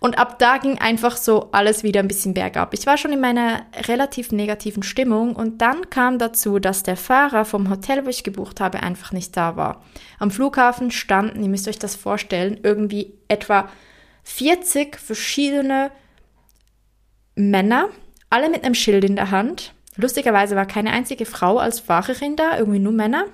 und 0.00 0.18
ab 0.18 0.38
da 0.38 0.58
ging 0.58 0.78
einfach 0.78 1.16
so 1.16 1.48
alles 1.52 1.82
wieder 1.82 2.00
ein 2.00 2.08
bisschen 2.08 2.34
bergab. 2.34 2.72
Ich 2.72 2.86
war 2.86 2.96
schon 2.96 3.12
in 3.12 3.20
meiner 3.20 3.62
relativ 3.88 4.30
negativen 4.30 4.82
Stimmung 4.82 5.34
und 5.34 5.60
dann 5.60 5.90
kam 5.90 6.18
dazu, 6.18 6.58
dass 6.58 6.84
der 6.84 6.96
Fahrer 6.96 7.44
vom 7.44 7.68
Hotel, 7.68 8.04
wo 8.04 8.08
ich 8.08 8.22
gebucht 8.22 8.60
habe, 8.60 8.82
einfach 8.82 9.12
nicht 9.12 9.36
da 9.36 9.56
war. 9.56 9.82
Am 10.18 10.30
Flughafen 10.30 10.90
standen, 10.92 11.42
ihr 11.42 11.48
müsst 11.48 11.66
euch 11.66 11.78
das 11.78 11.96
vorstellen, 11.96 12.60
irgendwie 12.62 13.14
etwa 13.26 13.68
40 14.22 14.96
verschiedene 14.98 15.90
Männer, 17.38 17.88
alle 18.30 18.50
mit 18.50 18.64
einem 18.64 18.74
Schild 18.74 19.04
in 19.04 19.14
der 19.14 19.30
Hand. 19.30 19.72
Lustigerweise 19.96 20.56
war 20.56 20.66
keine 20.66 20.90
einzige 20.90 21.24
Frau 21.24 21.58
als 21.58 21.78
Fahrerin 21.78 22.34
da, 22.34 22.58
irgendwie 22.58 22.80
nur 22.80 22.92
Männer. 22.92 23.26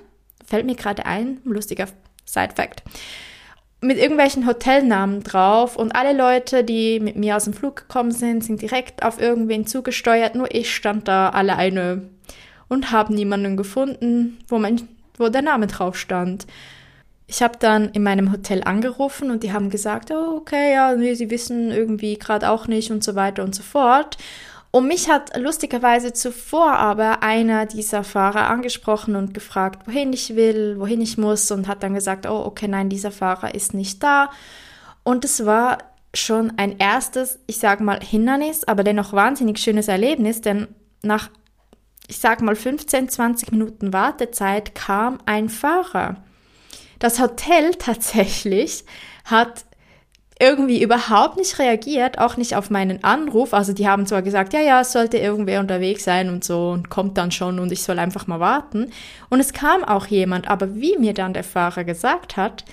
Fällt 0.46 0.66
mir 0.66 0.75
gerade 0.75 1.06
ein, 1.06 1.40
lustiger 1.44 1.87
Side-Fact. 2.26 2.82
Mit 3.80 3.96
irgendwelchen 3.99 4.46
Hotelnamen 4.46 5.23
drauf 5.23 5.76
und 5.76 5.94
alle 5.96 6.16
Leute, 6.16 6.64
die 6.64 7.00
mit 7.00 7.16
mir 7.16 7.37
aus 7.37 7.44
dem 7.44 7.54
Flug 7.54 7.76
gekommen 7.76 8.12
sind, 8.12 8.44
sind 8.44 8.61
direkt 8.61 9.02
auf 9.02 9.20
irgendwen 9.20 9.66
zugesteuert. 9.66 10.34
Nur 10.34 10.54
ich 10.54 10.75
stand 10.75 11.08
da 11.08 11.30
alleine 11.30 12.11
und 12.68 12.92
habe 12.92 13.14
niemanden 13.14 13.56
gefunden, 13.56 14.38
wo, 14.49 14.58
mein, 14.58 14.87
wo 15.16 15.28
der 15.30 15.42
Name 15.42 15.66
drauf 15.66 15.99
stand. 15.99 16.46
Ich 17.26 17.43
habe 17.43 17.59
dann 17.59 17.88
in 17.90 18.02
meinem 18.02 18.33
Hotel 18.33 18.62
angerufen 18.64 19.31
und 19.31 19.43
die 19.43 19.52
haben 19.52 19.71
gesagt, 19.71 20.11
oh, 20.11 20.37
okay, 20.37 20.75
ja, 20.75 20.95
nee, 20.95 21.14
sie 21.14 21.31
wissen 21.31 21.71
irgendwie 21.71 22.19
gerade 22.19 22.50
auch 22.50 22.66
nicht 22.66 22.90
und 22.90 23.02
so 23.02 23.14
weiter 23.14 23.43
und 23.43 23.54
so 23.54 23.62
fort. 23.62 24.19
Und 24.75 24.88
mich 24.88 25.09
hat 25.09 25.37
lustigerweise 25.37 26.12
zuvor 26.12 26.73
aber 26.73 27.23
einer 27.23 27.64
dieser 27.64 28.02
Fahrer 28.02 28.50
angesprochen 28.50 29.14
und 29.14 29.33
gefragt, 29.33 29.87
wohin 29.87 30.12
ich 30.12 30.35
will, 30.35 30.81
wohin 30.81 31.00
ich 31.00 31.16
muss 31.16 31.50
und 31.52 31.69
hat 31.69 31.85
dann 31.85 31.95
gesagt, 31.95 32.26
oh, 32.26 32.43
okay, 32.45 32.66
nein, 32.66 32.88
dieser 32.88 33.12
Fahrer 33.12 33.54
ist 33.54 33.73
nicht 33.73 34.02
da. 34.02 34.31
Und 35.04 35.25
es 35.25 35.47
war 35.47 35.78
schon 36.12 36.54
ein 36.57 36.78
erstes, 36.78 37.38
ich 37.47 37.59
sag 37.59 37.81
mal, 37.81 38.00
Hindernis, 38.02 38.64
aber 38.64 38.83
dennoch 38.83 39.12
wahnsinnig 39.12 39.59
schönes 39.59 39.87
Erlebnis, 39.87 40.40
denn 40.40 40.66
nach, 41.02 41.31
ich 42.09 42.19
sag 42.19 42.43
mal, 42.43 42.57
15, 42.57 43.09
20 43.09 43.52
Minuten 43.52 43.93
Wartezeit 43.93 44.75
kam 44.75 45.19
ein 45.25 45.49
Fahrer. 45.49 46.16
Das 46.98 47.20
Hotel 47.20 47.72
tatsächlich 47.78 48.84
hat 49.24 49.64
irgendwie 50.40 50.82
überhaupt 50.82 51.36
nicht 51.36 51.58
reagiert, 51.58 52.18
auch 52.18 52.36
nicht 52.36 52.56
auf 52.56 52.68
meinen 52.68 53.04
Anruf. 53.04 53.54
Also 53.54 53.72
die 53.72 53.88
haben 53.88 54.06
zwar 54.06 54.22
gesagt, 54.22 54.52
ja, 54.52 54.60
ja, 54.60 54.80
es 54.80 54.92
sollte 54.92 55.16
irgendwer 55.16 55.60
unterwegs 55.60 56.04
sein 56.04 56.28
und 56.28 56.44
so 56.44 56.70
und 56.70 56.90
kommt 56.90 57.16
dann 57.18 57.30
schon 57.30 57.58
und 57.60 57.70
ich 57.70 57.82
soll 57.82 57.98
einfach 57.98 58.26
mal 58.26 58.40
warten. 58.40 58.90
Und 59.30 59.40
es 59.40 59.52
kam 59.52 59.84
auch 59.84 60.06
jemand, 60.06 60.48
aber 60.48 60.74
wie 60.74 60.98
mir 60.98 61.14
dann 61.14 61.34
der 61.34 61.44
Fahrer 61.44 61.84
gesagt 61.84 62.36
hat, 62.36 62.64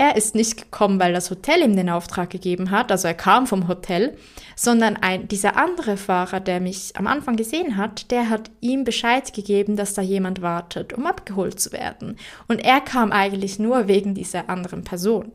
er 0.00 0.16
ist 0.16 0.34
nicht 0.34 0.56
gekommen, 0.56 0.98
weil 0.98 1.12
das 1.12 1.30
Hotel 1.30 1.60
ihm 1.60 1.76
den 1.76 1.90
Auftrag 1.90 2.30
gegeben 2.30 2.70
hat, 2.70 2.90
also 2.90 3.06
er 3.06 3.12
kam 3.12 3.46
vom 3.46 3.68
Hotel, 3.68 4.16
sondern 4.56 4.96
ein, 4.96 5.28
dieser 5.28 5.58
andere 5.58 5.98
Fahrer, 5.98 6.40
der 6.40 6.58
mich 6.58 6.96
am 6.96 7.06
Anfang 7.06 7.36
gesehen 7.36 7.76
hat, 7.76 8.10
der 8.10 8.30
hat 8.30 8.50
ihm 8.62 8.84
Bescheid 8.84 9.34
gegeben, 9.34 9.76
dass 9.76 9.92
da 9.92 10.00
jemand 10.00 10.40
wartet, 10.40 10.94
um 10.94 11.04
abgeholt 11.04 11.60
zu 11.60 11.72
werden. 11.72 12.16
Und 12.48 12.64
er 12.64 12.80
kam 12.80 13.12
eigentlich 13.12 13.58
nur 13.58 13.88
wegen 13.88 14.14
dieser 14.14 14.48
anderen 14.48 14.84
Person, 14.84 15.32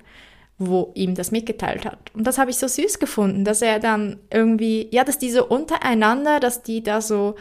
wo 0.58 0.92
ihm 0.96 1.14
das 1.14 1.30
mitgeteilt 1.30 1.86
hat. 1.86 2.12
Und 2.16 2.26
das 2.26 2.40
habe 2.40 2.50
ich 2.50 2.58
so 2.58 2.68
süß 2.68 2.98
gefunden, 2.98 3.46
dass 3.46 3.62
er 3.62 3.78
dann 3.78 4.18
irgendwie, 4.32 4.88
ja, 4.90 5.04
dass 5.04 5.20
die 5.20 5.30
so 5.30 5.46
untereinander, 5.46 6.40
dass 6.40 6.64
die 6.64 6.82
da 6.82 7.02
so 7.02 7.36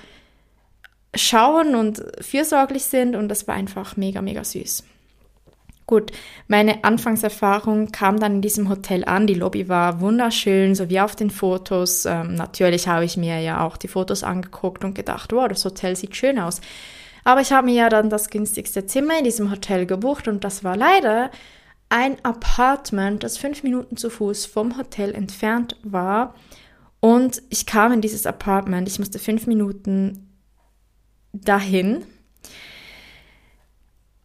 schauen 1.15 1.75
und 1.75 2.03
fürsorglich 2.21 2.85
sind 2.85 3.17
und 3.17 3.29
das 3.29 3.49
war 3.49 3.55
einfach 3.55 3.97
mega, 3.97 4.21
mega 4.21 4.45
süß. 4.45 4.85
Gut, 5.87 6.13
meine 6.49 6.83
Anfangserfahrung 6.83 7.93
kam 7.93 8.19
dann 8.19 8.37
in 8.37 8.43
diesem 8.43 8.71
Hotel 8.71 9.05
an. 9.05 9.27
Die 9.27 9.35
Lobby 9.35 9.69
war 9.69 10.01
wunderschön, 10.01 10.75
so 10.75 10.89
wie 10.89 11.01
auf 11.01 11.15
den 11.15 11.31
Fotos. 11.31 12.07
Ähm, 12.07 12.35
natürlich 12.35 12.89
habe 12.89 13.05
ich 13.05 13.19
mir 13.19 13.41
ja 13.41 13.65
auch 13.67 13.77
die 13.77 13.89
Fotos 13.89 14.23
angeguckt 14.23 14.83
und 14.83 14.95
gedacht, 14.95 15.33
wow, 15.33 15.47
das 15.47 15.65
Hotel 15.65 15.95
sieht 15.95 16.17
schön 16.17 16.39
aus. 16.39 16.63
Aber 17.23 17.43
ich 17.43 17.53
habe 17.53 17.67
mir 17.67 17.75
ja 17.75 17.89
dann 17.91 18.09
das 18.09 18.31
günstigste 18.31 18.87
Zimmer 18.87 19.19
in 19.19 19.25
diesem 19.25 19.51
Hotel 19.51 19.85
gebucht 19.85 20.27
und 20.27 20.43
das 20.45 20.65
war 20.65 20.77
leider 20.77 21.31
ein 21.91 22.17
Apartment, 22.25 23.23
das 23.23 23.37
fünf 23.37 23.63
Minuten 23.63 23.97
zu 23.97 24.09
Fuß 24.09 24.47
vom 24.47 24.79
Hotel 24.79 25.15
entfernt 25.15 25.77
war. 25.83 26.35
Und 27.01 27.43
ich 27.51 27.67
kam 27.67 27.93
in 27.93 28.01
dieses 28.01 28.25
Apartment, 28.25 28.89
ich 28.89 28.99
musste 28.99 29.19
fünf 29.19 29.47
Minuten 29.47 30.31
dahin. 31.35 32.07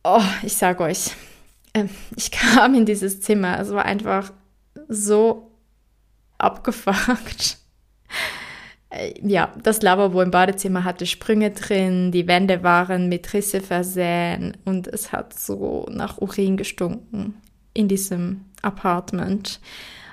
Oh, 0.04 0.24
ich 0.44 0.56
sage 0.56 0.84
euch, 0.84 1.12
ich 2.16 2.32
kam 2.32 2.76
in 2.76 2.86
dieses 2.86 3.22
Zimmer, 3.22 3.60
es 3.60 3.72
war 3.72 3.86
einfach 3.86 4.32
so 4.88 5.52
abgefuckt. 6.38 7.58
Äh, 8.90 9.14
ja, 9.22 9.54
das 9.62 9.82
Lavabo 9.82 10.22
im 10.22 10.32
Badezimmer 10.32 10.84
hatte 10.84 11.06
Sprünge 11.06 11.52
drin, 11.52 12.12
die 12.12 12.28
Wände 12.28 12.64
waren 12.64 13.08
mit 13.08 13.32
Risse 13.34 13.62
versehen 13.62 14.58
und 14.66 14.88
es 14.88 15.12
hat 15.12 15.38
so 15.38 15.86
nach 15.92 16.18
Urin 16.18 16.58
gestunken 16.58 17.36
in 17.74 17.88
diesem 17.88 18.46
Apartment. 18.62 19.60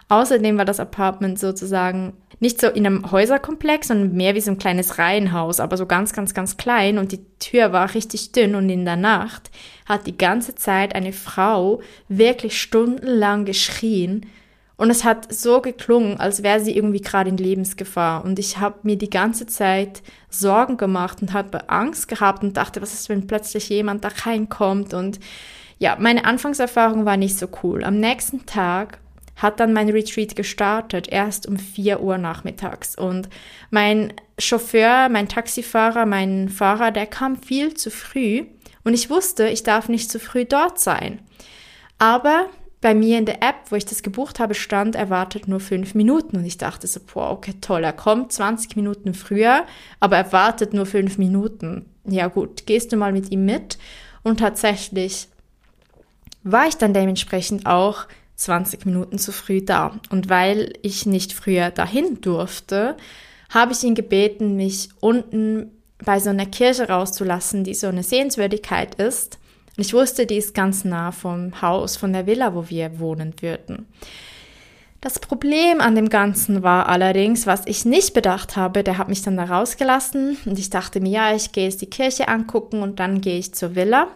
Außerdem 0.08 0.56
war 0.58 0.64
das 0.64 0.78
Apartment 0.78 1.38
sozusagen 1.38 2.12
nicht 2.38 2.60
so 2.60 2.68
in 2.68 2.86
einem 2.86 3.10
Häuserkomplex, 3.10 3.88
sondern 3.88 4.14
mehr 4.14 4.34
wie 4.34 4.40
so 4.40 4.50
ein 4.50 4.58
kleines 4.58 4.98
Reihenhaus, 4.98 5.60
aber 5.60 5.76
so 5.76 5.86
ganz, 5.86 6.12
ganz, 6.12 6.34
ganz 6.34 6.56
klein. 6.56 6.98
Und 6.98 7.12
die 7.12 7.24
Tür 7.38 7.72
war 7.72 7.94
richtig 7.94 8.32
dünn 8.32 8.54
und 8.54 8.68
in 8.68 8.84
der 8.84 8.96
Nacht 8.96 9.50
hat 9.86 10.06
die 10.06 10.18
ganze 10.18 10.54
Zeit 10.54 10.94
eine 10.94 11.12
Frau 11.12 11.80
wirklich 12.08 12.60
stundenlang 12.60 13.44
geschrien. 13.44 14.26
Und 14.76 14.90
es 14.90 15.04
hat 15.04 15.32
so 15.32 15.62
geklungen, 15.62 16.20
als 16.20 16.42
wäre 16.42 16.60
sie 16.60 16.76
irgendwie 16.76 17.00
gerade 17.00 17.30
in 17.30 17.38
Lebensgefahr. 17.38 18.22
Und 18.22 18.38
ich 18.38 18.58
habe 18.58 18.80
mir 18.82 18.96
die 18.96 19.08
ganze 19.08 19.46
Zeit 19.46 20.02
Sorgen 20.28 20.76
gemacht 20.76 21.22
und 21.22 21.32
habe 21.32 21.70
Angst 21.70 22.08
gehabt 22.08 22.42
und 22.42 22.58
dachte, 22.58 22.82
was 22.82 22.92
ist, 22.92 23.08
wenn 23.08 23.26
plötzlich 23.26 23.70
jemand 23.70 24.04
da 24.04 24.08
reinkommt? 24.08 24.92
Und 24.92 25.18
ja, 25.78 25.96
meine 25.98 26.26
Anfangserfahrung 26.26 27.06
war 27.06 27.16
nicht 27.16 27.38
so 27.38 27.48
cool. 27.62 27.84
Am 27.84 27.98
nächsten 27.98 28.44
Tag 28.44 28.98
hat 29.36 29.60
dann 29.60 29.72
mein 29.72 29.90
Retreat 29.90 30.34
gestartet, 30.34 31.08
erst 31.08 31.46
um 31.46 31.58
4 31.58 32.00
Uhr 32.00 32.18
nachmittags. 32.18 32.96
Und 32.96 33.28
mein 33.70 34.14
Chauffeur, 34.38 35.08
mein 35.10 35.28
Taxifahrer, 35.28 36.06
mein 36.06 36.48
Fahrer, 36.48 36.90
der 36.90 37.06
kam 37.06 37.36
viel 37.36 37.74
zu 37.74 37.90
früh. 37.90 38.46
Und 38.82 38.94
ich 38.94 39.10
wusste, 39.10 39.48
ich 39.48 39.62
darf 39.62 39.88
nicht 39.88 40.10
zu 40.10 40.18
früh 40.18 40.44
dort 40.46 40.78
sein. 40.78 41.20
Aber 41.98 42.46
bei 42.80 42.94
mir 42.94 43.18
in 43.18 43.26
der 43.26 43.42
App, 43.42 43.56
wo 43.70 43.76
ich 43.76 43.84
das 43.84 44.02
gebucht 44.02 44.38
habe, 44.38 44.54
stand, 44.54 44.94
er 44.94 45.10
wartet 45.10 45.48
nur 45.48 45.60
fünf 45.60 45.94
Minuten. 45.94 46.36
Und 46.36 46.44
ich 46.44 46.56
dachte 46.56 46.86
so, 46.86 47.00
boah, 47.00 47.30
okay, 47.30 47.54
toll, 47.60 47.84
er 47.84 47.92
kommt 47.92 48.32
20 48.32 48.76
Minuten 48.76 49.12
früher, 49.12 49.64
aber 50.00 50.16
er 50.16 50.32
wartet 50.32 50.72
nur 50.72 50.86
fünf 50.86 51.18
Minuten. 51.18 51.86
Ja 52.04 52.28
gut, 52.28 52.66
gehst 52.66 52.92
du 52.92 52.96
mal 52.96 53.12
mit 53.12 53.30
ihm 53.30 53.44
mit? 53.44 53.78
Und 54.22 54.40
tatsächlich 54.40 55.28
war 56.42 56.68
ich 56.68 56.76
dann 56.76 56.94
dementsprechend 56.94 57.66
auch 57.66 58.06
20 58.36 58.86
Minuten 58.86 59.18
zu 59.18 59.32
früh 59.32 59.62
da. 59.62 59.98
Und 60.10 60.28
weil 60.28 60.74
ich 60.82 61.06
nicht 61.06 61.32
früher 61.32 61.70
dahin 61.70 62.20
durfte, 62.20 62.96
habe 63.50 63.72
ich 63.72 63.82
ihn 63.82 63.94
gebeten, 63.94 64.56
mich 64.56 64.90
unten 65.00 65.70
bei 66.04 66.20
so 66.20 66.30
einer 66.30 66.46
Kirche 66.46 66.88
rauszulassen, 66.88 67.64
die 67.64 67.74
so 67.74 67.86
eine 67.86 68.02
Sehenswürdigkeit 68.02 68.96
ist. 68.96 69.38
Und 69.76 69.84
ich 69.84 69.94
wusste, 69.94 70.26
die 70.26 70.36
ist 70.36 70.54
ganz 70.54 70.84
nah 70.84 71.12
vom 71.12 71.60
Haus, 71.62 71.96
von 71.96 72.12
der 72.12 72.26
Villa, 72.26 72.54
wo 72.54 72.68
wir 72.68 72.98
wohnen 72.98 73.34
würden. 73.40 73.86
Das 75.00 75.18
Problem 75.18 75.80
an 75.80 75.94
dem 75.94 76.08
Ganzen 76.08 76.62
war 76.62 76.88
allerdings, 76.88 77.46
was 77.46 77.62
ich 77.66 77.84
nicht 77.84 78.14
bedacht 78.14 78.56
habe, 78.56 78.82
der 78.82 78.98
hat 78.98 79.08
mich 79.08 79.22
dann 79.22 79.36
da 79.36 79.44
rausgelassen 79.44 80.38
und 80.46 80.58
ich 80.58 80.70
dachte 80.70 81.00
mir, 81.00 81.10
ja, 81.10 81.34
ich 81.34 81.52
gehe 81.52 81.64
jetzt 81.64 81.82
die 81.82 81.90
Kirche 81.90 82.28
angucken 82.28 82.82
und 82.82 82.98
dann 82.98 83.20
gehe 83.20 83.38
ich 83.38 83.54
zur 83.54 83.74
Villa. 83.76 84.08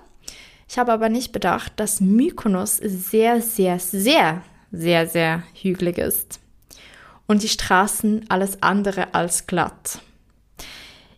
Ich 0.70 0.78
habe 0.78 0.92
aber 0.92 1.08
nicht 1.08 1.32
bedacht, 1.32 1.72
dass 1.80 2.00
Mykonos 2.00 2.76
sehr, 2.76 3.42
sehr, 3.42 3.80
sehr, 3.80 4.42
sehr, 4.70 5.08
sehr 5.08 5.42
hügelig 5.60 5.98
ist. 5.98 6.38
Und 7.26 7.42
die 7.42 7.48
Straßen 7.48 8.26
alles 8.28 8.62
andere 8.62 9.12
als 9.12 9.48
glatt. 9.48 9.98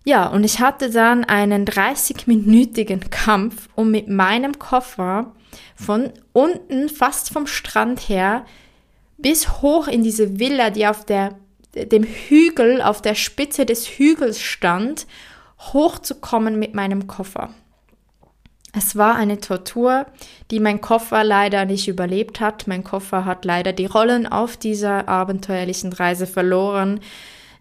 Ja, 0.05 0.27
und 0.29 0.45
ich 0.45 0.61
hatte 0.61 0.89
dann 0.89 1.25
einen 1.25 1.67
30-minütigen 1.67 3.11
Kampf, 3.11 3.69
um 3.75 3.91
mit 3.91 4.09
meinem 4.09 4.59
Koffer 4.59 5.35
von 5.77 6.15
unten, 6.33 6.89
fast 6.89 7.29
vom 7.29 7.47
Strand 7.47 8.09
her, 8.09 8.47
bis 9.19 9.61
hoch 9.61 9.87
in 9.87 10.03
diese 10.03 10.39
Villa, 10.39 10.71
die 10.71 10.87
auf 10.87 11.05
der, 11.05 11.37
dem 11.75 12.05
Hügel, 12.05 12.81
auf 12.81 13.03
der 13.03 13.15
Spitze 13.15 13.67
des 13.67 13.87
Hügels 13.87 14.41
stand, 14.41 15.07
hochzukommen 15.59 16.59
mit 16.59 16.73
meinem 16.73 17.07
Koffer. 17.07 17.53
Es 18.75 18.97
war 18.97 19.17
eine 19.17 19.39
Tortur, 19.39 20.07
die 20.51 20.59
mein 20.59 20.81
Koffer 20.81 21.25
leider 21.25 21.67
nicht 21.67 21.89
überlebt 21.89 22.41
hat. 22.41 22.67
Mein 22.67 22.83
Koffer 22.83 23.27
hat 23.27 23.45
leider 23.45 23.75
die 23.75 23.87
Rollen 23.87 24.27
auf 24.27 24.57
dieser 24.57 25.09
abenteuerlichen 25.09 25.93
Reise 25.93 26.27
verloren. 26.27 27.01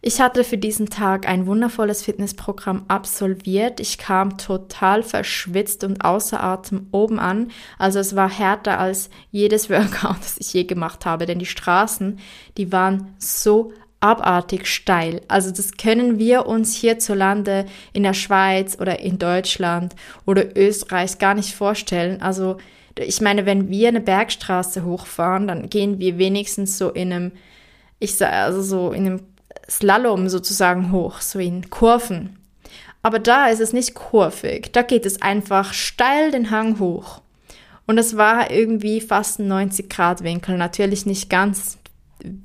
Ich 0.03 0.19
hatte 0.19 0.43
für 0.43 0.57
diesen 0.57 0.89
Tag 0.89 1.27
ein 1.27 1.45
wundervolles 1.45 2.01
Fitnessprogramm 2.01 2.85
absolviert. 2.87 3.79
Ich 3.79 3.97
kam 3.99 4.37
total 4.37 5.03
verschwitzt 5.03 5.83
und 5.83 6.03
außer 6.03 6.41
Atem 6.41 6.87
oben 6.91 7.19
an. 7.19 7.51
Also 7.77 7.99
es 7.99 8.15
war 8.15 8.29
härter 8.29 8.79
als 8.79 9.09
jedes 9.31 9.69
Workout, 9.69 10.17
das 10.21 10.37
ich 10.39 10.53
je 10.53 10.63
gemacht 10.63 11.05
habe, 11.05 11.25
denn 11.25 11.39
die 11.39 11.45
Straßen, 11.45 12.19
die 12.57 12.71
waren 12.71 13.13
so 13.19 13.73
abartig 14.01 14.67
steil. 14.67 15.21
Also 15.27 15.51
das 15.51 15.77
können 15.77 16.19
wir 16.19 16.47
uns 16.47 16.75
hierzulande 16.75 17.65
in 17.93 18.03
der 18.03 18.13
Schweiz 18.13 18.77
oder 18.79 18.99
in 18.99 19.19
Deutschland 19.19 19.95
oder 20.25 20.57
Österreich 20.57 21.19
gar 21.19 21.35
nicht 21.35 21.55
vorstellen. 21.55 22.21
Also 22.21 22.57
ich 22.97 23.21
meine, 23.21 23.45
wenn 23.45 23.69
wir 23.69 23.87
eine 23.87 24.01
Bergstraße 24.01 24.83
hochfahren, 24.83 25.47
dann 25.47 25.69
gehen 25.69 25.99
wir 25.99 26.17
wenigstens 26.17 26.77
so 26.77 26.89
in 26.89 27.13
einem, 27.13 27.31
ich 27.99 28.17
sage 28.17 28.33
also 28.33 28.61
so 28.61 28.91
in 28.91 29.05
einem 29.05 29.19
Slalom 29.69 30.27
sozusagen 30.27 30.91
hoch, 30.91 31.21
so 31.21 31.39
in 31.39 31.69
Kurven. 31.69 32.37
Aber 33.03 33.19
da 33.19 33.47
ist 33.47 33.61
es 33.61 33.71
nicht 33.71 33.95
kurvig, 33.95 34.71
da 34.73 34.81
geht 34.81 35.05
es 35.05 35.21
einfach 35.21 35.73
steil 35.73 36.31
den 36.31 36.51
Hang 36.51 36.79
hoch. 36.79 37.21
Und 37.87 37.97
es 37.97 38.15
war 38.15 38.51
irgendwie 38.51 39.01
fast 39.01 39.39
ein 39.39 39.47
90 39.47 39.89
Grad 39.89 40.23
Winkel, 40.23 40.57
natürlich 40.57 41.05
nicht 41.05 41.29
ganz 41.29 41.77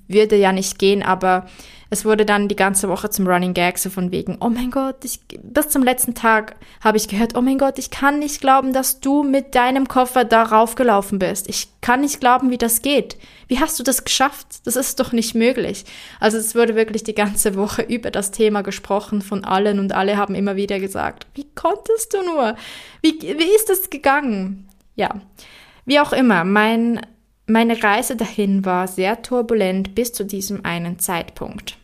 würde 0.08 0.36
ja 0.36 0.52
nicht 0.52 0.78
gehen, 0.78 1.02
aber 1.02 1.46
es 1.88 2.04
wurde 2.04 2.24
dann 2.24 2.48
die 2.48 2.56
ganze 2.56 2.88
Woche 2.88 3.10
zum 3.10 3.28
Running 3.28 3.54
Gag, 3.54 3.78
so 3.78 3.90
von 3.90 4.10
wegen, 4.10 4.38
oh 4.40 4.48
mein 4.48 4.72
Gott, 4.72 5.04
ich, 5.04 5.20
bis 5.42 5.68
zum 5.68 5.84
letzten 5.84 6.14
Tag 6.14 6.56
habe 6.80 6.96
ich 6.96 7.06
gehört, 7.06 7.36
oh 7.36 7.40
mein 7.40 7.58
Gott, 7.58 7.78
ich 7.78 7.90
kann 7.90 8.18
nicht 8.18 8.40
glauben, 8.40 8.72
dass 8.72 8.98
du 9.00 9.22
mit 9.22 9.54
deinem 9.54 9.86
Koffer 9.86 10.24
darauf 10.24 10.74
gelaufen 10.74 11.20
bist. 11.20 11.48
Ich 11.48 11.68
kann 11.80 12.00
nicht 12.00 12.18
glauben, 12.18 12.50
wie 12.50 12.58
das 12.58 12.82
geht. 12.82 13.16
Wie 13.46 13.60
hast 13.60 13.78
du 13.78 13.84
das 13.84 14.04
geschafft? 14.04 14.46
Das 14.64 14.74
ist 14.74 14.98
doch 14.98 15.12
nicht 15.12 15.36
möglich. 15.36 15.84
Also 16.18 16.38
es 16.38 16.56
wurde 16.56 16.74
wirklich 16.74 17.04
die 17.04 17.14
ganze 17.14 17.54
Woche 17.54 17.82
über 17.82 18.10
das 18.10 18.32
Thema 18.32 18.62
gesprochen 18.62 19.22
von 19.22 19.44
allen 19.44 19.78
und 19.78 19.92
alle 19.92 20.16
haben 20.16 20.34
immer 20.34 20.56
wieder 20.56 20.80
gesagt, 20.80 21.28
wie 21.34 21.46
konntest 21.54 22.14
du 22.14 22.22
nur? 22.22 22.56
Wie, 23.00 23.20
wie 23.20 23.54
ist 23.54 23.68
das 23.68 23.90
gegangen? 23.90 24.68
Ja. 24.96 25.20
Wie 25.84 26.00
auch 26.00 26.12
immer, 26.12 26.42
mein 26.42 27.00
meine 27.46 27.82
Reise 27.82 28.16
dahin 28.16 28.64
war 28.64 28.88
sehr 28.88 29.22
turbulent 29.22 29.94
bis 29.94 30.12
zu 30.12 30.24
diesem 30.24 30.64
einen 30.64 30.98
Zeitpunkt. 30.98 31.78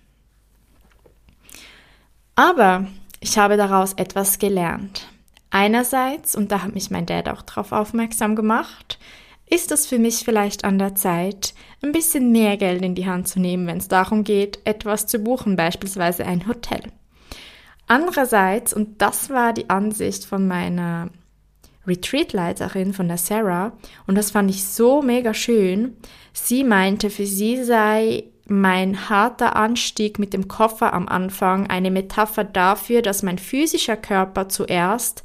Aber 2.34 2.86
ich 3.20 3.38
habe 3.38 3.56
daraus 3.56 3.92
etwas 3.94 4.38
gelernt. 4.38 5.08
Einerseits, 5.50 6.34
und 6.34 6.50
da 6.50 6.62
hat 6.62 6.74
mich 6.74 6.90
mein 6.90 7.06
Dad 7.06 7.28
auch 7.28 7.42
darauf 7.42 7.72
aufmerksam 7.72 8.34
gemacht, 8.34 8.98
ist 9.48 9.70
es 9.70 9.86
für 9.86 9.98
mich 9.98 10.24
vielleicht 10.24 10.64
an 10.64 10.78
der 10.78 10.94
Zeit, 10.94 11.54
ein 11.82 11.92
bisschen 11.92 12.32
mehr 12.32 12.56
Geld 12.56 12.82
in 12.82 12.94
die 12.94 13.06
Hand 13.06 13.28
zu 13.28 13.38
nehmen, 13.38 13.66
wenn 13.66 13.76
es 13.76 13.88
darum 13.88 14.24
geht, 14.24 14.60
etwas 14.64 15.06
zu 15.06 15.18
buchen, 15.18 15.56
beispielsweise 15.56 16.24
ein 16.24 16.48
Hotel. 16.48 16.80
Andererseits, 17.86 18.72
und 18.72 19.02
das 19.02 19.28
war 19.28 19.52
die 19.52 19.68
Ansicht 19.68 20.24
von 20.24 20.48
meiner 20.48 21.10
Retreat-Leiterin 21.86 22.92
von 22.92 23.08
der 23.08 23.18
Sarah 23.18 23.72
und 24.06 24.16
das 24.16 24.30
fand 24.30 24.50
ich 24.50 24.64
so 24.64 25.02
mega 25.02 25.34
schön. 25.34 25.96
Sie 26.32 26.64
meinte, 26.64 27.10
für 27.10 27.26
sie 27.26 27.62
sei 27.64 28.24
mein 28.46 29.08
harter 29.08 29.56
Anstieg 29.56 30.18
mit 30.18 30.32
dem 30.32 30.48
Koffer 30.48 30.92
am 30.92 31.08
Anfang 31.08 31.68
eine 31.68 31.90
Metapher 31.90 32.44
dafür, 32.44 33.02
dass 33.02 33.22
mein 33.22 33.38
physischer 33.38 33.96
Körper 33.96 34.48
zuerst 34.48 35.24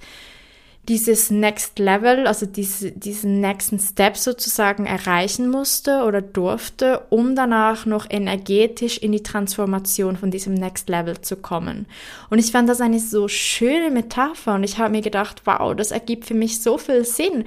dieses 0.88 1.30
Next 1.32 1.80
Level, 1.80 2.28
also 2.28 2.46
diese, 2.46 2.92
diesen 2.92 3.42
nächsten 3.42 3.78
Step 3.78 4.16
sozusagen 4.16 4.86
erreichen 4.86 5.50
musste 5.50 6.04
oder 6.04 6.22
durfte, 6.22 7.02
um 7.10 7.36
danach 7.36 7.86
noch 7.86 8.10
energetisch 8.10 8.98
in 8.98 9.12
die 9.12 9.24
Transformation 9.24 10.16
von 10.16 10.32
diesem 10.32 10.54
Next 10.54 10.88
Level 10.88 11.20
zu 11.20 11.36
kommen. 11.36 11.88
Und 12.30 12.40
ich 12.40 12.52
fand 12.52 12.70
das 12.70 12.80
eine 12.80 13.00
so 13.00 13.28
schöne 13.28 13.92
Metapher 13.92 14.56
und 14.56 14.64
ich 14.64 14.78
habe 14.78 14.92
mir 14.92 15.02
gedacht, 15.02 15.42
wow, 15.44 15.76
das 15.76 15.92
ergibt 15.92 16.26
für 16.26 16.36
mich 16.36 16.62
so 16.62 16.78
viel 16.78 17.04
Sinn. 17.04 17.46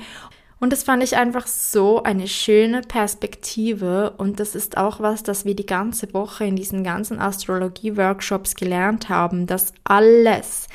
Und 0.58 0.74
das 0.74 0.82
fand 0.82 1.02
ich 1.02 1.16
einfach 1.16 1.46
so 1.46 2.02
eine 2.02 2.28
schöne 2.28 2.82
Perspektive 2.82 4.12
und 4.18 4.38
das 4.38 4.54
ist 4.54 4.76
auch 4.76 5.00
was, 5.00 5.22
das 5.22 5.46
wir 5.46 5.56
die 5.56 5.64
ganze 5.64 6.12
Woche 6.12 6.44
in 6.44 6.56
diesen 6.56 6.84
ganzen 6.84 7.18
Astrologie-Workshops 7.18 8.54
gelernt 8.54 9.08
haben, 9.08 9.46
dass 9.46 9.72
alles 9.84 10.66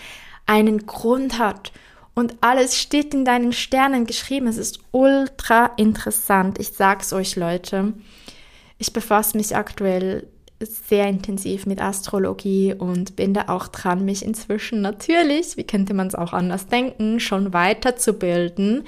einen 0.48 0.88
Grund 0.88 1.38
hat 1.38 1.72
und 2.16 2.36
alles 2.42 2.78
steht 2.78 3.14
in 3.14 3.26
deinen 3.26 3.52
Sternen 3.52 4.06
geschrieben. 4.06 4.48
Es 4.48 4.58
ist 4.58 4.80
ultra 4.92 5.72
interessant. 5.78 6.60
Ich 6.60 6.70
sag's 6.70 7.12
euch, 7.12 7.36
Leute. 7.36 7.94
Ich 8.78 8.94
befasse 8.94 9.38
mich 9.38 9.56
aktuell 9.56 10.28
sehr 10.60 11.08
intensiv 11.08 11.66
mit 11.66 11.82
Astrologie 11.82 12.74
und 12.74 13.18
bin 13.18 13.34
da 13.34 13.50
auch 13.50 13.68
dran, 13.68 14.06
mich 14.06 14.24
inzwischen 14.24 14.80
natürlich, 14.82 15.58
wie 15.58 15.66
könnte 15.66 15.94
man 15.94 16.08
es 16.08 16.16
auch 16.16 16.32
anders 16.32 16.68
denken, 16.68 17.20
schon 17.20 17.54
weiterzubilden. 17.54 18.86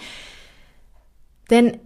Denn 1.50 1.78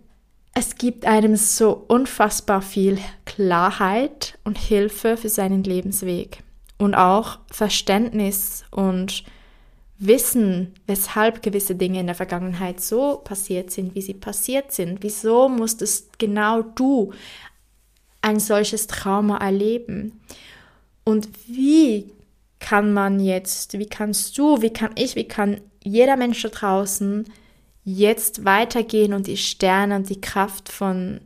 es 0.54 0.76
gibt 0.76 1.06
einem 1.06 1.36
so 1.36 1.86
unfassbar 1.88 2.62
viel 2.62 3.00
Klarheit 3.26 4.38
und 4.44 4.60
Hilfe 4.60 5.18
für 5.18 5.30
seinen 5.30 5.64
Lebensweg 5.64 6.44
und 6.78 6.94
auch 6.94 7.40
Verständnis 7.50 8.66
und 8.70 9.24
wissen, 10.02 10.74
weshalb 10.88 11.44
gewisse 11.44 11.76
Dinge 11.76 12.00
in 12.00 12.08
der 12.08 12.16
Vergangenheit 12.16 12.82
so 12.82 13.22
passiert 13.24 13.72
sind, 13.72 13.94
wie 13.96 14.02
sie 14.02 14.16
passiert 14.16 14.72
sind. 14.72 15.04
Wieso 15.04 15.48
musstest 15.48 16.18
genau 16.18 16.64
du 16.64 17.14
ein 18.22 18.40
solches 18.40 18.88
Trauma 18.88 19.38
erleben? 19.38 20.20
Und 21.04 21.30
wie 21.48 22.12
kann 22.60 22.94
man 22.94 23.20
jetzt, 23.20 23.78
wie 23.78 23.88
kannst 23.88 24.38
du, 24.38 24.62
wie 24.62 24.74
kann 24.74 24.92
ich, 24.96 25.16
wie 25.16 25.28
kann 25.28 25.62
jeder 25.84 26.18
Mensch 26.18 26.42
da 26.42 26.50
draußen 26.50 27.26
jetzt 27.84 28.44
weitergehen 28.44 29.14
und 29.14 29.28
die 29.28 29.38
Sterne 29.38 29.96
und 29.96 30.10
die 30.10 30.22
Kraft 30.22 30.70
von 30.72 31.22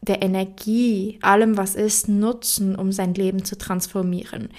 der 0.00 0.22
Energie, 0.22 1.18
allem 1.22 1.56
was 1.56 1.74
ist, 1.74 2.08
nutzen, 2.08 2.76
um 2.76 2.92
sein 2.92 3.14
Leben 3.14 3.44
zu 3.44 3.58
transformieren. 3.58 4.50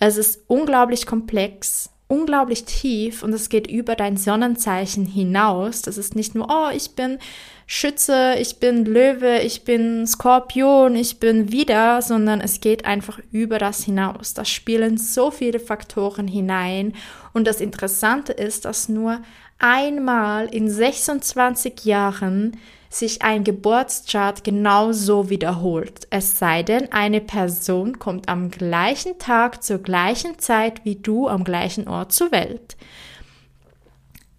Es 0.00 0.16
ist 0.16 0.42
unglaublich 0.48 1.06
komplex 1.06 1.90
unglaublich 2.08 2.64
tief 2.64 3.22
und 3.22 3.34
es 3.34 3.50
geht 3.50 3.66
über 3.66 3.94
dein 3.94 4.16
Sonnenzeichen 4.16 5.04
hinaus. 5.04 5.82
Das 5.82 5.98
ist 5.98 6.16
nicht 6.16 6.34
nur, 6.34 6.48
oh, 6.50 6.70
ich 6.74 6.92
bin 6.92 7.18
Schütze, 7.66 8.34
ich 8.40 8.56
bin 8.56 8.86
Löwe, 8.86 9.40
ich 9.40 9.64
bin 9.64 10.06
Skorpion, 10.06 10.96
ich 10.96 11.20
bin 11.20 11.52
wieder, 11.52 12.00
sondern 12.00 12.40
es 12.40 12.60
geht 12.60 12.86
einfach 12.86 13.20
über 13.30 13.58
das 13.58 13.84
hinaus. 13.84 14.32
Da 14.32 14.46
spielen 14.46 14.96
so 14.96 15.30
viele 15.30 15.60
Faktoren 15.60 16.26
hinein 16.26 16.94
und 17.34 17.46
das 17.46 17.60
Interessante 17.60 18.32
ist, 18.32 18.64
dass 18.64 18.88
nur 18.88 19.20
einmal 19.58 20.46
in 20.46 20.70
26 20.70 21.84
Jahren 21.84 22.56
sich 22.90 23.22
ein 23.22 23.44
Geburtschart 23.44 24.44
genauso 24.44 25.28
wiederholt. 25.30 26.06
Es 26.10 26.38
sei 26.38 26.62
denn, 26.62 26.92
eine 26.92 27.20
Person 27.20 27.98
kommt 27.98 28.28
am 28.28 28.50
gleichen 28.50 29.18
Tag 29.18 29.62
zur 29.62 29.78
gleichen 29.78 30.38
Zeit 30.38 30.84
wie 30.84 30.96
du 30.96 31.28
am 31.28 31.44
gleichen 31.44 31.86
Ort 31.86 32.12
zur 32.12 32.32
Welt. 32.32 32.76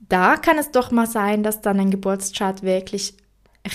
Da 0.09 0.37
kann 0.37 0.57
es 0.57 0.71
doch 0.71 0.89
mal 0.89 1.05
sein, 1.05 1.43
dass 1.43 1.61
dann 1.61 1.79
ein 1.79 1.91
Geburtschart 1.91 2.63
wirklich 2.63 3.13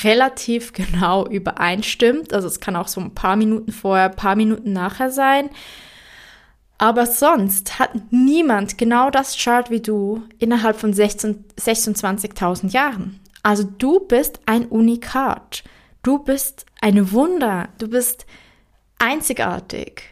relativ 0.03 0.73
genau 0.73 1.27
übereinstimmt. 1.27 2.33
Also 2.33 2.49
es 2.49 2.59
kann 2.59 2.75
auch 2.75 2.89
so 2.89 3.01
ein 3.01 3.15
paar 3.15 3.37
Minuten 3.37 3.71
vorher, 3.71 4.07
ein 4.07 4.17
paar 4.17 4.35
Minuten 4.35 4.73
nachher 4.73 5.13
sein. 5.13 5.51
Aber 6.79 7.07
sonst 7.07 7.79
hat 7.79 7.91
niemand 8.11 8.77
genau 8.79 9.11
das 9.11 9.37
Chart 9.37 9.71
wie 9.71 9.81
du 9.81 10.25
innerhalb 10.39 10.77
von 10.77 10.93
26.000 10.93 12.73
Jahren. 12.73 13.21
Also 13.45 13.63
du 13.63 14.01
bist 14.01 14.41
ein 14.47 14.67
Unikat. 14.67 15.63
Du 16.03 16.19
bist 16.19 16.65
ein 16.81 17.13
Wunder. 17.13 17.69
Du 17.79 17.89
bist 17.89 18.27
einzigartig. 18.99 20.03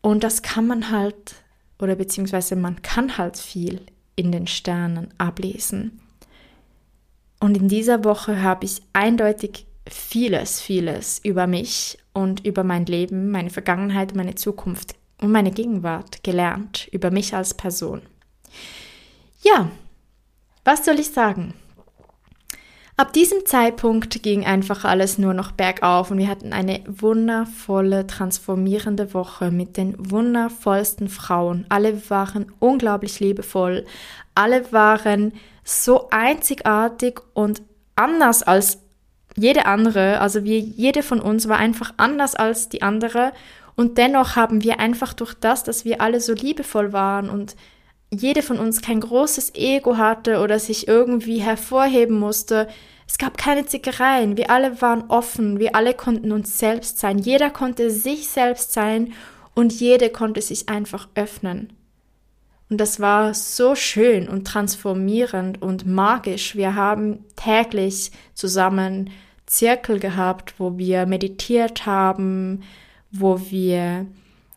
Und 0.00 0.24
das 0.24 0.42
kann 0.42 0.66
man 0.66 0.90
halt, 0.90 1.34
oder 1.80 1.96
beziehungsweise 1.96 2.54
man 2.54 2.80
kann 2.80 3.18
halt 3.18 3.36
viel 3.36 3.84
in 4.14 4.30
den 4.30 4.46
Sternen 4.46 5.12
ablesen. 5.18 6.00
Und 7.40 7.56
in 7.56 7.66
dieser 7.66 8.04
Woche 8.04 8.40
habe 8.40 8.66
ich 8.66 8.82
eindeutig 8.92 9.66
vieles, 9.88 10.60
vieles 10.60 11.18
über 11.24 11.48
mich 11.48 11.98
und 12.12 12.46
über 12.46 12.62
mein 12.62 12.86
Leben, 12.86 13.32
meine 13.32 13.50
Vergangenheit, 13.50 14.14
meine 14.14 14.36
Zukunft 14.36 14.94
und 15.20 15.32
meine 15.32 15.50
Gegenwart 15.50 16.22
gelernt, 16.22 16.88
über 16.92 17.10
mich 17.10 17.34
als 17.34 17.54
Person. 17.54 18.02
Ja, 19.42 19.72
was 20.64 20.84
soll 20.84 21.00
ich 21.00 21.10
sagen? 21.10 21.54
Ab 22.96 23.14
diesem 23.14 23.46
Zeitpunkt 23.46 24.22
ging 24.22 24.44
einfach 24.44 24.84
alles 24.84 25.16
nur 25.16 25.32
noch 25.32 25.52
bergauf 25.52 26.10
und 26.10 26.18
wir 26.18 26.28
hatten 26.28 26.52
eine 26.52 26.80
wundervolle, 26.86 28.06
transformierende 28.06 29.14
Woche 29.14 29.50
mit 29.50 29.78
den 29.78 29.94
wundervollsten 29.98 31.08
Frauen. 31.08 31.64
Alle 31.70 32.10
waren 32.10 32.52
unglaublich 32.58 33.18
liebevoll, 33.18 33.86
alle 34.34 34.70
waren 34.72 35.32
so 35.64 36.10
einzigartig 36.10 37.20
und 37.32 37.62
anders 37.96 38.42
als 38.42 38.78
jede 39.36 39.64
andere. 39.64 40.20
Also 40.20 40.44
wir, 40.44 40.58
jede 40.58 41.02
von 41.02 41.20
uns 41.20 41.48
war 41.48 41.56
einfach 41.56 41.94
anders 41.96 42.34
als 42.34 42.68
die 42.68 42.82
andere 42.82 43.32
und 43.74 43.96
dennoch 43.96 44.36
haben 44.36 44.62
wir 44.62 44.80
einfach 44.80 45.14
durch 45.14 45.34
das, 45.34 45.64
dass 45.64 45.84
wir 45.86 46.02
alle 46.02 46.20
so 46.20 46.34
liebevoll 46.34 46.92
waren 46.92 47.30
und 47.30 47.56
jede 48.12 48.42
von 48.42 48.58
uns 48.58 48.82
kein 48.82 49.00
großes 49.00 49.54
Ego 49.54 49.96
hatte 49.96 50.40
oder 50.40 50.58
sich 50.58 50.86
irgendwie 50.86 51.38
hervorheben 51.38 52.18
musste. 52.18 52.68
Es 53.08 53.18
gab 53.18 53.38
keine 53.38 53.66
Zickereien, 53.66 54.36
wir 54.36 54.50
alle 54.50 54.80
waren 54.80 55.04
offen, 55.08 55.58
wir 55.58 55.74
alle 55.74 55.94
konnten 55.94 56.30
uns 56.30 56.58
selbst 56.58 56.98
sein, 56.98 57.18
jeder 57.18 57.50
konnte 57.50 57.90
sich 57.90 58.28
selbst 58.28 58.72
sein 58.72 59.14
und 59.54 59.72
jede 59.72 60.10
konnte 60.10 60.40
sich 60.42 60.68
einfach 60.68 61.08
öffnen. 61.14 61.72
Und 62.68 62.78
das 62.78 63.00
war 63.00 63.34
so 63.34 63.74
schön 63.74 64.28
und 64.28 64.46
transformierend 64.46 65.60
und 65.60 65.86
magisch. 65.86 66.56
Wir 66.56 66.74
haben 66.74 67.24
täglich 67.36 68.12
zusammen 68.34 69.10
Zirkel 69.44 69.98
gehabt, 69.98 70.54
wo 70.58 70.78
wir 70.78 71.04
meditiert 71.04 71.84
haben, 71.84 72.62
wo 73.10 73.40
wir 73.50 74.06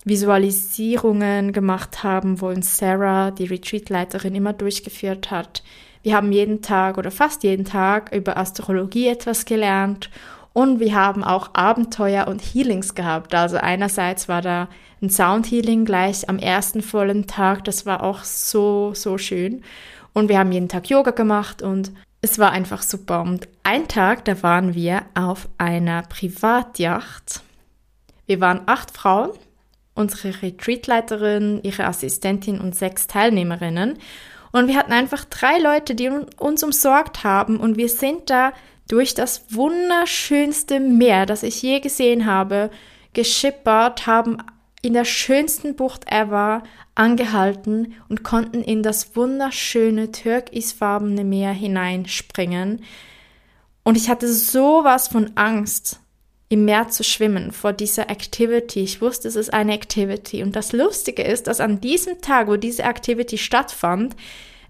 Visualisierungen 0.06 1.52
gemacht 1.52 2.04
haben, 2.04 2.39
wo 2.39 2.48
uns 2.48 2.78
Sarah, 2.78 3.32
die 3.32 3.46
Retreat-Leiterin, 3.46 4.36
immer 4.36 4.54
durchgeführt 4.54 5.32
hat. 5.32 5.63
Wir 6.04 6.15
haben 6.15 6.32
jeden 6.32 6.62
Tag 6.62 6.98
oder 6.98 7.12
fast 7.12 7.44
jeden 7.44 7.65
Tag 7.65 8.15
über 8.15 8.38
Astrologie 8.38 9.08
etwas 9.08 9.46
gelernt 9.46 10.12
und 10.54 10.80
wir 10.80 10.96
haben 10.96 11.24
auch 11.24 11.50
Abenteuer 11.54 12.28
und 12.28 12.41
Healings 12.41 12.96
gehabt. 12.96 13.36
Also 13.36 13.58
einerseits 13.58 14.30
war 14.30 14.41
da 14.41 14.70
ein 15.02 15.10
Sound-Healing 15.10 15.84
gleich 15.84 16.30
am 16.30 16.39
ersten 16.39 16.82
vollen 16.82 17.28
Tag. 17.28 17.65
Das 17.65 17.86
war 17.86 18.02
auch 18.02 18.24
so, 18.24 18.94
so 18.94 19.18
schön. 19.18 19.63
Und 20.13 20.30
wir 20.30 20.39
haben 20.39 20.54
jeden 20.54 20.70
Tag 20.70 20.89
Yoga 20.89 21.12
gemacht 21.12 21.62
und 21.62 21.91
es 22.22 22.39
war 22.39 22.52
einfach 22.52 22.84
super. 22.84 23.22
Und 23.22 23.50
ein 23.63 23.89
Tag, 23.89 24.24
da 24.24 24.41
waren 24.44 24.76
wir 24.76 25.02
auf 25.13 25.50
einer 25.58 26.04
Privatjacht. 26.04 27.41
Wir 28.26 28.39
waren 28.39 28.62
acht 28.65 28.91
Frauen 28.91 29.32
unsere 29.96 30.42
Retreatleiterin, 30.42 31.62
ihre 31.64 31.86
Assistentin 31.86 32.60
und 32.60 32.76
sechs 32.76 33.08
Teilnehmerinnen. 33.08 33.98
Und 34.52 34.68
wir 34.68 34.78
hatten 34.78 34.94
einfach 34.94 35.26
drei 35.26 35.58
Leute, 35.58 35.96
die 35.96 36.10
uns 36.38 36.64
umsorgt 36.64 37.24
haben 37.24 37.58
und 37.58 37.78
wir 37.78 37.90
sind 37.90 38.30
da 38.30 38.54
durch 38.88 39.16
das 39.16 39.46
wunderschönste 39.50 40.80
Meer, 40.80 41.26
das 41.26 41.44
ich 41.44 41.62
je 41.62 41.80
gesehen 41.80 42.26
habe, 42.26 42.70
geschippert, 43.14 44.06
haben 44.06 44.38
in 44.82 44.94
der 44.94 45.06
schönsten 45.06 45.76
Bucht 45.76 46.06
ever 46.12 46.62
angehalten 46.94 47.96
und 48.08 48.24
konnten 48.24 48.62
in 48.62 48.84
das 48.84 49.16
wunderschöne 49.16 50.12
türkisfarbene 50.12 51.24
Meer 51.24 51.52
hineinspringen. 51.52 52.84
Und 53.84 53.98
ich 53.98 54.10
hatte 54.10 54.32
sowas 54.32 55.08
von 55.08 55.32
Angst, 55.36 56.00
im 56.50 56.66
Meer 56.66 56.90
zu 56.90 57.04
schwimmen 57.04 57.52
vor 57.52 57.74
dieser 57.74 58.10
Activity. 58.10 58.82
Ich 58.82 59.02
wusste, 59.02 59.28
es 59.28 59.36
ist 59.36 59.54
eine 59.54 59.74
Activity. 59.74 60.44
Und 60.44 60.56
das 60.56 60.74
Lustige 60.74 61.24
ist, 61.24 61.48
dass 61.48 61.60
an 61.60 61.82
diesem 61.82 62.22
Tag, 62.22 62.48
wo 62.48 62.56
diese 62.56 62.84
Activity 62.84 63.38
stattfand, 63.38 64.16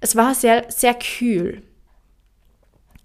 Es 0.01 0.15
war 0.15 0.35
sehr, 0.35 0.65
sehr 0.69 0.93
kühl. 0.93 1.63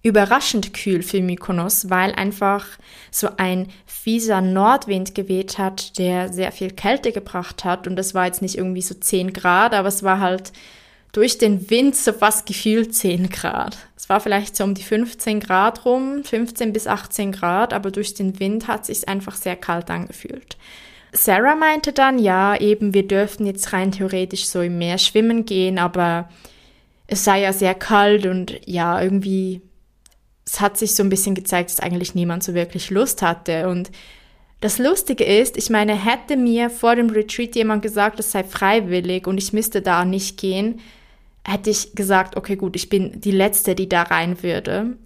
Überraschend 0.03 0.73
kühl 0.73 1.03
für 1.03 1.21
Mykonos, 1.21 1.89
weil 1.89 2.11
einfach 2.13 2.65
so 3.11 3.29
ein 3.37 3.69
fieser 3.85 4.41
Nordwind 4.41 5.15
geweht 5.15 5.57
hat, 5.57 5.97
der 5.97 6.31
sehr 6.31 6.51
viel 6.51 6.71
Kälte 6.71 7.11
gebracht 7.11 7.63
hat. 7.63 7.87
Und 7.87 7.97
es 7.97 8.13
war 8.13 8.25
jetzt 8.25 8.41
nicht 8.41 8.57
irgendwie 8.57 8.81
so 8.81 8.93
10 8.95 9.33
Grad, 9.33 9.73
aber 9.73 9.87
es 9.87 10.03
war 10.03 10.19
halt 10.19 10.51
durch 11.11 11.37
den 11.37 11.69
Wind 11.69 11.95
so 11.95 12.13
fast 12.13 12.45
gefühlt 12.45 12.93
10 12.95 13.29
Grad. 13.29 13.77
War 14.11 14.19
vielleicht 14.19 14.57
so 14.57 14.65
um 14.65 14.73
die 14.73 14.83
15 14.83 15.39
Grad 15.39 15.85
rum, 15.85 16.25
15 16.25 16.73
bis 16.73 16.85
18 16.85 17.31
Grad, 17.31 17.71
aber 17.71 17.91
durch 17.91 18.13
den 18.13 18.41
Wind 18.41 18.67
hat 18.67 18.85
sich 18.85 19.07
einfach 19.07 19.37
sehr 19.37 19.55
kalt 19.55 19.89
angefühlt. 19.89 20.57
Sarah 21.13 21.55
meinte 21.55 21.93
dann, 21.93 22.19
ja, 22.19 22.59
eben, 22.59 22.93
wir 22.93 23.07
dürften 23.07 23.45
jetzt 23.45 23.71
rein 23.71 23.93
theoretisch 23.93 24.47
so 24.47 24.59
im 24.59 24.77
Meer 24.77 24.97
schwimmen 24.97 25.45
gehen, 25.45 25.79
aber 25.79 26.27
es 27.07 27.23
sei 27.23 27.39
ja 27.39 27.53
sehr 27.53 27.73
kalt 27.73 28.25
und 28.25 28.59
ja, 28.65 29.01
irgendwie, 29.01 29.61
es 30.45 30.59
hat 30.59 30.77
sich 30.77 30.93
so 30.93 31.03
ein 31.03 31.09
bisschen 31.09 31.33
gezeigt, 31.33 31.69
dass 31.69 31.79
eigentlich 31.79 32.13
niemand 32.13 32.43
so 32.43 32.53
wirklich 32.53 32.89
Lust 32.89 33.21
hatte. 33.21 33.69
Und 33.69 33.91
das 34.59 34.77
Lustige 34.77 35.23
ist, 35.23 35.55
ich 35.55 35.69
meine, 35.69 35.93
hätte 35.93 36.35
mir 36.35 36.69
vor 36.69 36.97
dem 36.97 37.11
Retreat 37.11 37.55
jemand 37.55 37.81
gesagt, 37.81 38.19
es 38.19 38.33
sei 38.33 38.43
freiwillig 38.43 39.25
und 39.25 39.37
ich 39.37 39.53
müsste 39.53 39.81
da 39.81 40.03
nicht 40.03 40.37
gehen, 40.37 40.81
hätte 41.45 41.69
ich 41.69 41.95
gesagt, 41.95 42.37
okay, 42.37 42.55
gut, 42.55 42.75
ich 42.75 42.89
bin 42.89 43.19
die 43.19 43.31
Letzte, 43.31 43.75
die 43.75 43.89
da 43.89 44.03
rein 44.03 44.43
würde. 44.43 44.97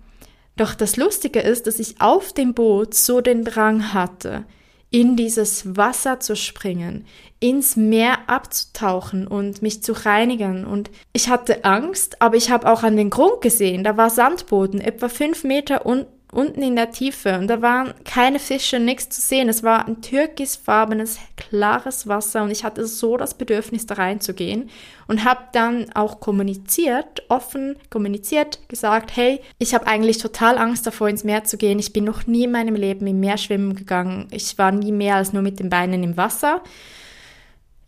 Doch 0.57 0.73
das 0.73 0.97
Lustige 0.97 1.39
ist, 1.39 1.67
dass 1.67 1.79
ich 1.79 1.99
auf 1.99 2.33
dem 2.33 2.53
Boot 2.53 2.93
so 2.93 3.21
den 3.21 3.43
Drang 3.43 3.93
hatte, 3.93 4.45
in 4.89 5.17
dieses 5.17 5.75
Wasser 5.75 6.19
zu 6.21 6.35
springen, 6.35 7.05
ins 7.39 7.75
Meer 7.75 8.29
abzutauchen 8.29 9.27
und 9.27 9.61
mich 9.61 9.83
zu 9.83 9.91
reinigen. 9.91 10.65
Und 10.65 10.89
ich 11.11 11.27
hatte 11.27 11.65
Angst, 11.65 12.21
aber 12.21 12.37
ich 12.37 12.49
habe 12.49 12.71
auch 12.71 12.83
an 12.83 12.95
den 12.95 13.09
Grund 13.09 13.41
gesehen, 13.41 13.83
da 13.83 13.97
war 13.97 14.09
Sandboden, 14.09 14.79
etwa 14.79 15.09
fünf 15.09 15.43
Meter 15.43 15.85
un 15.85 16.05
unten 16.31 16.61
in 16.61 16.75
der 16.75 16.91
Tiefe 16.91 17.37
und 17.37 17.47
da 17.47 17.61
waren 17.61 17.93
keine 18.03 18.39
Fische, 18.39 18.79
nichts 18.79 19.09
zu 19.09 19.21
sehen. 19.21 19.47
Es 19.47 19.63
war 19.63 19.87
ein 19.87 20.01
türkisfarbenes, 20.01 21.19
klares 21.37 22.07
Wasser 22.07 22.43
und 22.43 22.51
ich 22.51 22.63
hatte 22.63 22.85
so 22.87 23.17
das 23.17 23.35
Bedürfnis, 23.35 23.85
da 23.85 23.95
reinzugehen 23.95 24.69
und 25.07 25.23
habe 25.23 25.41
dann 25.53 25.91
auch 25.93 26.19
kommuniziert, 26.19 27.23
offen 27.29 27.77
kommuniziert, 27.89 28.67
gesagt, 28.67 29.15
hey, 29.15 29.39
ich 29.59 29.73
habe 29.73 29.87
eigentlich 29.87 30.17
total 30.17 30.57
Angst 30.57 30.85
davor, 30.85 31.09
ins 31.09 31.23
Meer 31.23 31.43
zu 31.43 31.57
gehen. 31.57 31.79
Ich 31.79 31.93
bin 31.93 32.03
noch 32.03 32.27
nie 32.27 32.45
in 32.45 32.51
meinem 32.51 32.75
Leben 32.75 33.07
im 33.07 33.19
Meer 33.19 33.37
schwimmen 33.37 33.75
gegangen. 33.75 34.27
Ich 34.31 34.57
war 34.57 34.71
nie 34.71 34.91
mehr 34.91 35.15
als 35.15 35.33
nur 35.33 35.41
mit 35.41 35.59
den 35.59 35.69
Beinen 35.69 36.03
im 36.03 36.17
Wasser, 36.17 36.61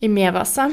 im 0.00 0.14
Meerwasser. 0.14 0.70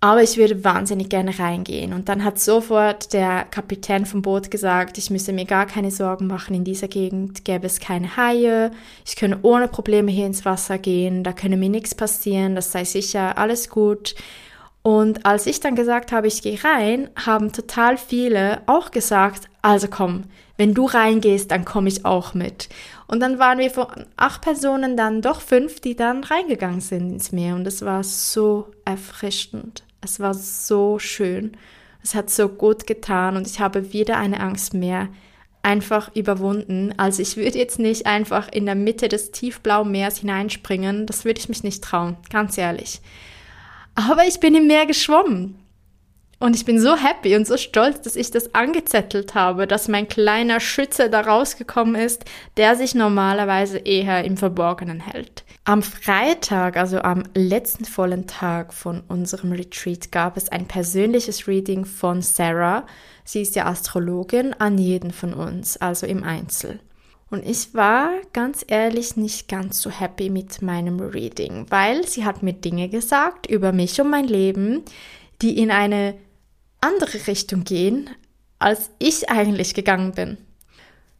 Aber 0.00 0.22
ich 0.22 0.36
würde 0.36 0.62
wahnsinnig 0.62 1.08
gerne 1.08 1.36
reingehen. 1.40 1.92
Und 1.92 2.08
dann 2.08 2.22
hat 2.22 2.38
sofort 2.38 3.12
der 3.12 3.44
Kapitän 3.44 4.06
vom 4.06 4.22
Boot 4.22 4.48
gesagt, 4.48 4.96
ich 4.96 5.10
müsse 5.10 5.32
mir 5.32 5.44
gar 5.44 5.66
keine 5.66 5.90
Sorgen 5.90 6.28
machen, 6.28 6.54
in 6.54 6.62
dieser 6.62 6.86
Gegend 6.86 7.44
gäbe 7.44 7.66
es 7.66 7.80
keine 7.80 8.16
Haie, 8.16 8.70
ich 9.04 9.16
könne 9.16 9.40
ohne 9.42 9.66
Probleme 9.66 10.12
hier 10.12 10.26
ins 10.26 10.44
Wasser 10.44 10.78
gehen, 10.78 11.24
da 11.24 11.32
könne 11.32 11.56
mir 11.56 11.68
nichts 11.68 11.96
passieren, 11.96 12.54
das 12.54 12.70
sei 12.70 12.84
sicher 12.84 13.38
alles 13.38 13.70
gut. 13.70 14.14
Und 14.82 15.26
als 15.26 15.46
ich 15.46 15.58
dann 15.58 15.74
gesagt 15.74 16.12
habe, 16.12 16.28
ich 16.28 16.42
gehe 16.42 16.62
rein, 16.62 17.10
haben 17.16 17.52
total 17.52 17.96
viele 17.98 18.62
auch 18.66 18.92
gesagt, 18.92 19.48
also 19.62 19.88
komm, 19.88 20.24
wenn 20.56 20.74
du 20.74 20.86
reingehst, 20.86 21.50
dann 21.50 21.64
komme 21.64 21.88
ich 21.88 22.04
auch 22.04 22.34
mit. 22.34 22.68
Und 23.08 23.20
dann 23.20 23.38
waren 23.40 23.58
wir 23.58 23.70
von 23.70 23.86
acht 24.16 24.42
Personen 24.42 24.96
dann 24.96 25.22
doch 25.22 25.40
fünf, 25.40 25.80
die 25.80 25.96
dann 25.96 26.22
reingegangen 26.22 26.80
sind 26.80 27.10
ins 27.10 27.32
Meer. 27.32 27.56
Und 27.56 27.66
es 27.66 27.84
war 27.84 28.04
so 28.04 28.66
erfrischend. 28.84 29.82
Es 30.00 30.20
war 30.20 30.34
so 30.34 30.98
schön. 30.98 31.56
Es 32.02 32.14
hat 32.14 32.30
so 32.30 32.48
gut 32.48 32.86
getan 32.86 33.36
und 33.36 33.46
ich 33.46 33.60
habe 33.60 33.92
wieder 33.92 34.16
eine 34.16 34.40
Angst 34.40 34.74
mehr 34.74 35.08
einfach 35.62 36.14
überwunden. 36.14 36.94
Also 36.96 37.20
ich 37.22 37.36
würde 37.36 37.58
jetzt 37.58 37.78
nicht 37.78 38.06
einfach 38.06 38.48
in 38.50 38.66
der 38.66 38.74
Mitte 38.74 39.08
des 39.08 39.32
tiefblauen 39.32 39.90
Meers 39.90 40.18
hineinspringen. 40.18 41.06
Das 41.06 41.24
würde 41.24 41.40
ich 41.40 41.48
mich 41.48 41.62
nicht 41.62 41.82
trauen, 41.84 42.16
ganz 42.30 42.56
ehrlich. 42.56 43.00
Aber 43.94 44.24
ich 44.26 44.40
bin 44.40 44.54
im 44.54 44.66
Meer 44.66 44.86
geschwommen. 44.86 45.58
Und 46.40 46.54
ich 46.54 46.64
bin 46.64 46.80
so 46.80 46.96
happy 46.96 47.34
und 47.34 47.48
so 47.48 47.56
stolz, 47.56 48.00
dass 48.02 48.14
ich 48.14 48.30
das 48.30 48.54
angezettelt 48.54 49.34
habe, 49.34 49.66
dass 49.66 49.88
mein 49.88 50.06
kleiner 50.06 50.60
Schütze 50.60 51.10
da 51.10 51.22
rausgekommen 51.22 51.96
ist, 51.96 52.24
der 52.56 52.76
sich 52.76 52.94
normalerweise 52.94 53.78
eher 53.78 54.24
im 54.24 54.36
Verborgenen 54.36 55.00
hält. 55.00 55.44
Am 55.68 55.82
Freitag, 55.82 56.78
also 56.78 57.02
am 57.02 57.24
letzten 57.34 57.84
vollen 57.84 58.26
Tag 58.26 58.72
von 58.72 59.02
unserem 59.06 59.52
Retreat, 59.52 60.10
gab 60.10 60.38
es 60.38 60.48
ein 60.48 60.66
persönliches 60.66 61.46
Reading 61.46 61.84
von 61.84 62.22
Sarah. 62.22 62.86
Sie 63.22 63.42
ist 63.42 63.54
ja 63.54 63.66
Astrologin 63.66 64.54
an 64.54 64.78
jeden 64.78 65.10
von 65.10 65.34
uns, 65.34 65.76
also 65.76 66.06
im 66.06 66.24
Einzel. 66.24 66.80
Und 67.28 67.44
ich 67.44 67.74
war 67.74 68.12
ganz 68.32 68.64
ehrlich 68.66 69.18
nicht 69.18 69.46
ganz 69.48 69.82
so 69.82 69.90
happy 69.90 70.30
mit 70.30 70.62
meinem 70.62 71.00
Reading, 71.00 71.66
weil 71.68 72.08
sie 72.08 72.24
hat 72.24 72.42
mir 72.42 72.54
Dinge 72.54 72.88
gesagt 72.88 73.46
über 73.46 73.72
mich 73.72 74.00
und 74.00 74.08
mein 74.08 74.26
Leben, 74.26 74.84
die 75.42 75.58
in 75.58 75.70
eine 75.70 76.14
andere 76.80 77.26
Richtung 77.26 77.64
gehen, 77.64 78.08
als 78.58 78.88
ich 78.98 79.28
eigentlich 79.28 79.74
gegangen 79.74 80.12
bin. 80.12 80.38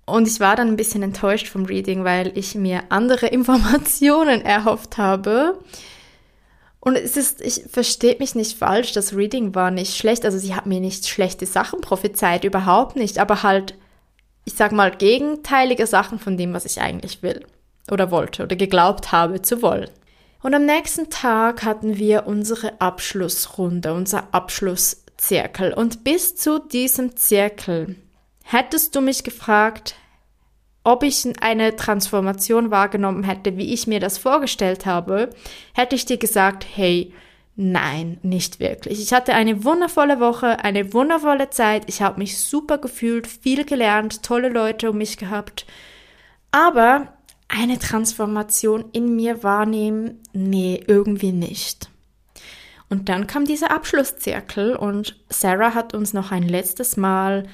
Und 0.09 0.27
ich 0.27 0.40
war 0.40 0.57
dann 0.57 0.68
ein 0.68 0.77
bisschen 0.77 1.03
enttäuscht 1.03 1.49
vom 1.49 1.64
Reading, 1.64 2.05
weil 2.05 2.37
ich 2.37 2.55
mir 2.55 2.85
andere 2.88 3.27
Informationen 3.29 4.42
erhofft 4.42 4.99
habe. 4.99 5.59
Und 6.81 6.97
es 6.97 7.16
ist, 7.16 7.40
ich 7.40 7.64
verstehe 7.71 8.16
mich 8.18 8.35
nicht 8.35 8.57
falsch, 8.57 8.92
das 8.92 9.14
Reading 9.14 9.55
war 9.55 9.71
nicht 9.71 9.97
schlecht. 9.97 10.25
Also 10.25 10.38
sie 10.38 10.55
hat 10.55 10.66
mir 10.66 10.81
nicht 10.81 11.07
schlechte 11.07 11.44
Sachen 11.44 11.81
prophezeit, 11.81 12.44
überhaupt 12.44 12.97
nicht, 12.97 13.18
aber 13.18 13.42
halt, 13.42 13.75
ich 14.44 14.55
sag 14.55 14.73
mal, 14.73 14.90
gegenteilige 14.90 15.87
Sachen 15.87 16.18
von 16.18 16.37
dem, 16.37 16.55
was 16.55 16.64
ich 16.64 16.81
eigentlich 16.81 17.23
will 17.23 17.44
oder 17.90 18.11
wollte 18.11 18.44
oder 18.44 18.57
geglaubt 18.57 19.12
habe 19.12 19.42
zu 19.42 19.61
wollen. 19.61 19.90
Und 20.42 20.55
am 20.55 20.64
nächsten 20.64 21.11
Tag 21.11 21.64
hatten 21.64 21.99
wir 21.99 22.27
unsere 22.27 22.81
Abschlussrunde, 22.81 23.92
unser 23.92 24.29
Abschluss 24.33 25.05
Zirkel. 25.16 25.73
Und 25.75 26.05
bis 26.05 26.37
zu 26.37 26.61
diesem 26.61 27.16
Zirkel 27.16 27.97
hättest 28.50 28.96
du 28.96 29.02
mich 29.02 29.24
gefragt, 29.24 29.94
ob 30.82 31.02
ich 31.02 31.26
eine 31.42 31.76
Transformation 31.76 32.70
wahrgenommen 32.70 33.22
hätte, 33.22 33.58
wie 33.58 33.74
ich 33.74 33.87
mir 33.87 34.00
das 34.00 34.16
vorgestellt 34.16 34.87
habe, 34.87 35.30
hätte 35.74 35.94
ich 35.94 36.06
dir 36.06 36.16
gesagt, 36.16 36.64
hey, 36.74 37.12
nein, 37.56 38.18
nicht 38.22 38.58
wirklich. 38.58 39.02
Ich 39.02 39.12
hatte 39.12 39.34
eine 39.34 39.64
wundervolle 39.64 40.18
Woche, 40.18 40.64
eine 40.64 40.94
wundervolle 40.94 41.50
Zeit, 41.50 41.84
ich 41.88 42.00
habe 42.00 42.18
mich 42.18 42.40
super 42.40 42.78
gefühlt, 42.78 43.26
viel 43.26 43.66
gelernt, 43.66 44.22
tolle 44.22 44.48
Leute 44.48 44.90
um 44.90 44.96
mich 44.98 45.18
gehabt, 45.18 45.66
aber 46.50 47.12
eine 47.48 47.78
Transformation 47.78 48.87
in 48.92 49.14
mir 49.14 49.42
wahrnehmen, 49.42 50.22
nee, 50.32 50.82
irgendwie 50.87 51.32
nicht. 51.32 51.90
Und 52.88 53.11
dann 53.11 53.26
kam 53.26 53.44
dieser 53.44 53.70
Abschlusszirkel 53.70 54.74
und 54.74 55.22
Sarah 55.28 55.74
hat 55.74 55.92
uns 55.92 56.14
noch 56.14 56.32
ein 56.32 56.44
letztes 56.44 56.96
Mal 56.96 57.46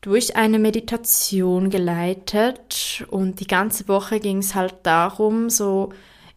durch 0.00 0.36
eine 0.36 0.58
Meditation 0.58 1.70
geleitet 1.70 3.04
und 3.10 3.40
die 3.40 3.46
ganze 3.46 3.88
Woche 3.88 4.20
ging 4.20 4.38
es 4.38 4.54
halt 4.54 4.74
darum, 4.84 5.50
so 5.50 5.90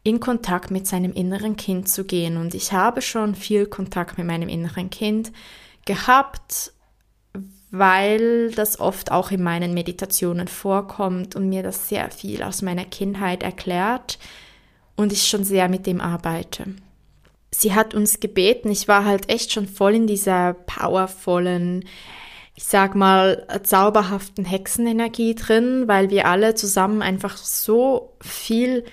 in 0.03 0.19
Kontakt 0.19 0.71
mit 0.71 0.87
seinem 0.87 1.13
inneren 1.13 1.55
Kind 1.57 1.87
zu 1.87 2.05
gehen. 2.05 2.37
Und 2.37 2.55
ich 2.55 2.73
habe 2.73 3.01
schon 3.01 3.35
viel 3.35 3.67
Kontakt 3.67 4.17
mit 4.17 4.25
meinem 4.25 4.49
inneren 4.49 4.89
Kind 4.89 5.31
gehabt, 5.85 6.73
weil 7.69 8.51
das 8.51 8.79
oft 8.79 9.11
auch 9.11 9.31
in 9.31 9.43
meinen 9.43 9.73
Meditationen 9.73 10.47
vorkommt 10.47 11.35
und 11.35 11.47
mir 11.49 11.61
das 11.61 11.87
sehr 11.87 12.09
viel 12.09 12.41
aus 12.41 12.61
meiner 12.61 12.85
Kindheit 12.85 13.43
erklärt 13.43 14.17
und 14.95 15.13
ich 15.13 15.27
schon 15.27 15.43
sehr 15.43 15.69
mit 15.69 15.85
dem 15.85 16.01
arbeite 16.01 16.75
sie 17.53 17.73
hat 17.73 17.93
uns 17.93 18.19
gebeten, 18.19 18.71
ich 18.71 18.87
war 18.87 19.05
halt 19.05 19.29
echt 19.29 19.51
schon 19.51 19.67
voll 19.67 19.95
in 19.95 20.07
dieser 20.07 20.53
powervollen, 20.53 21.85
ich 22.61 22.67
sag 22.67 22.93
mal, 22.93 23.47
zauberhaften 23.63 24.45
Hexenenergie 24.45 25.33
drin, 25.33 25.87
weil 25.87 26.11
wir 26.11 26.27
alle 26.27 26.53
zusammen 26.53 27.01
einfach 27.01 27.35
so 27.35 28.13
viel 28.21 28.85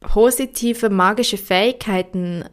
positive 0.00 0.90
magische 0.90 1.38
Fähigkeiten 1.38 2.44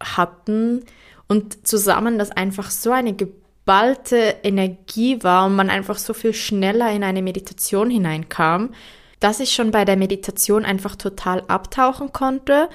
hatten 0.00 0.84
und 1.26 1.66
zusammen 1.66 2.16
das 2.16 2.30
einfach 2.30 2.70
so 2.70 2.92
eine 2.92 3.12
geballte 3.12 4.36
Energie 4.44 5.20
war 5.24 5.46
und 5.46 5.56
man 5.56 5.68
einfach 5.68 5.98
so 5.98 6.14
viel 6.14 6.32
schneller 6.32 6.92
in 6.92 7.02
eine 7.02 7.20
Meditation 7.20 7.90
hineinkam, 7.90 8.72
dass 9.18 9.40
ich 9.40 9.50
schon 9.50 9.72
bei 9.72 9.84
der 9.84 9.96
Meditation 9.96 10.64
einfach 10.64 10.94
total 10.94 11.42
abtauchen 11.48 12.12
konnte 12.12 12.68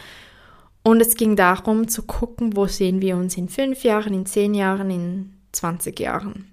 und 0.84 1.02
es 1.02 1.16
ging 1.16 1.38
darum 1.38 1.88
zu 1.88 2.04
gucken, 2.04 2.58
wo 2.58 2.68
sehen 2.68 3.00
wir 3.00 3.16
uns 3.16 3.38
in 3.38 3.48
fünf 3.48 3.86
Jahren, 3.86 4.14
in 4.14 4.26
zehn 4.26 4.54
Jahren, 4.54 4.92
in 4.92 5.34
20 5.54 5.98
Jahren. 6.02 6.52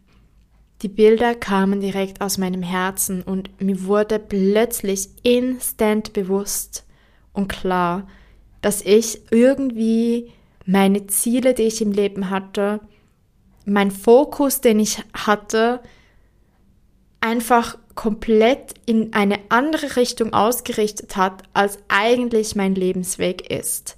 Die 0.82 0.88
Bilder 0.88 1.36
kamen 1.36 1.80
direkt 1.80 2.20
aus 2.20 2.38
meinem 2.38 2.62
Herzen 2.62 3.22
und 3.22 3.62
mir 3.62 3.84
wurde 3.84 4.18
plötzlich 4.18 5.08
instant 5.22 6.12
bewusst 6.12 6.84
und 7.32 7.48
klar, 7.48 8.08
dass 8.62 8.82
ich 8.82 9.22
irgendwie 9.30 10.32
meine 10.66 11.06
Ziele, 11.06 11.54
die 11.54 11.62
ich 11.62 11.80
im 11.82 11.92
Leben 11.92 12.30
hatte, 12.30 12.80
mein 13.64 13.92
Fokus, 13.92 14.60
den 14.60 14.80
ich 14.80 15.02
hatte, 15.14 15.80
einfach 17.20 17.78
komplett 17.94 18.74
in 18.84 19.12
eine 19.12 19.38
andere 19.50 19.96
Richtung 19.96 20.32
ausgerichtet 20.32 21.16
hat, 21.16 21.44
als 21.52 21.78
eigentlich 21.86 22.56
mein 22.56 22.74
Lebensweg 22.74 23.50
ist. 23.50 23.96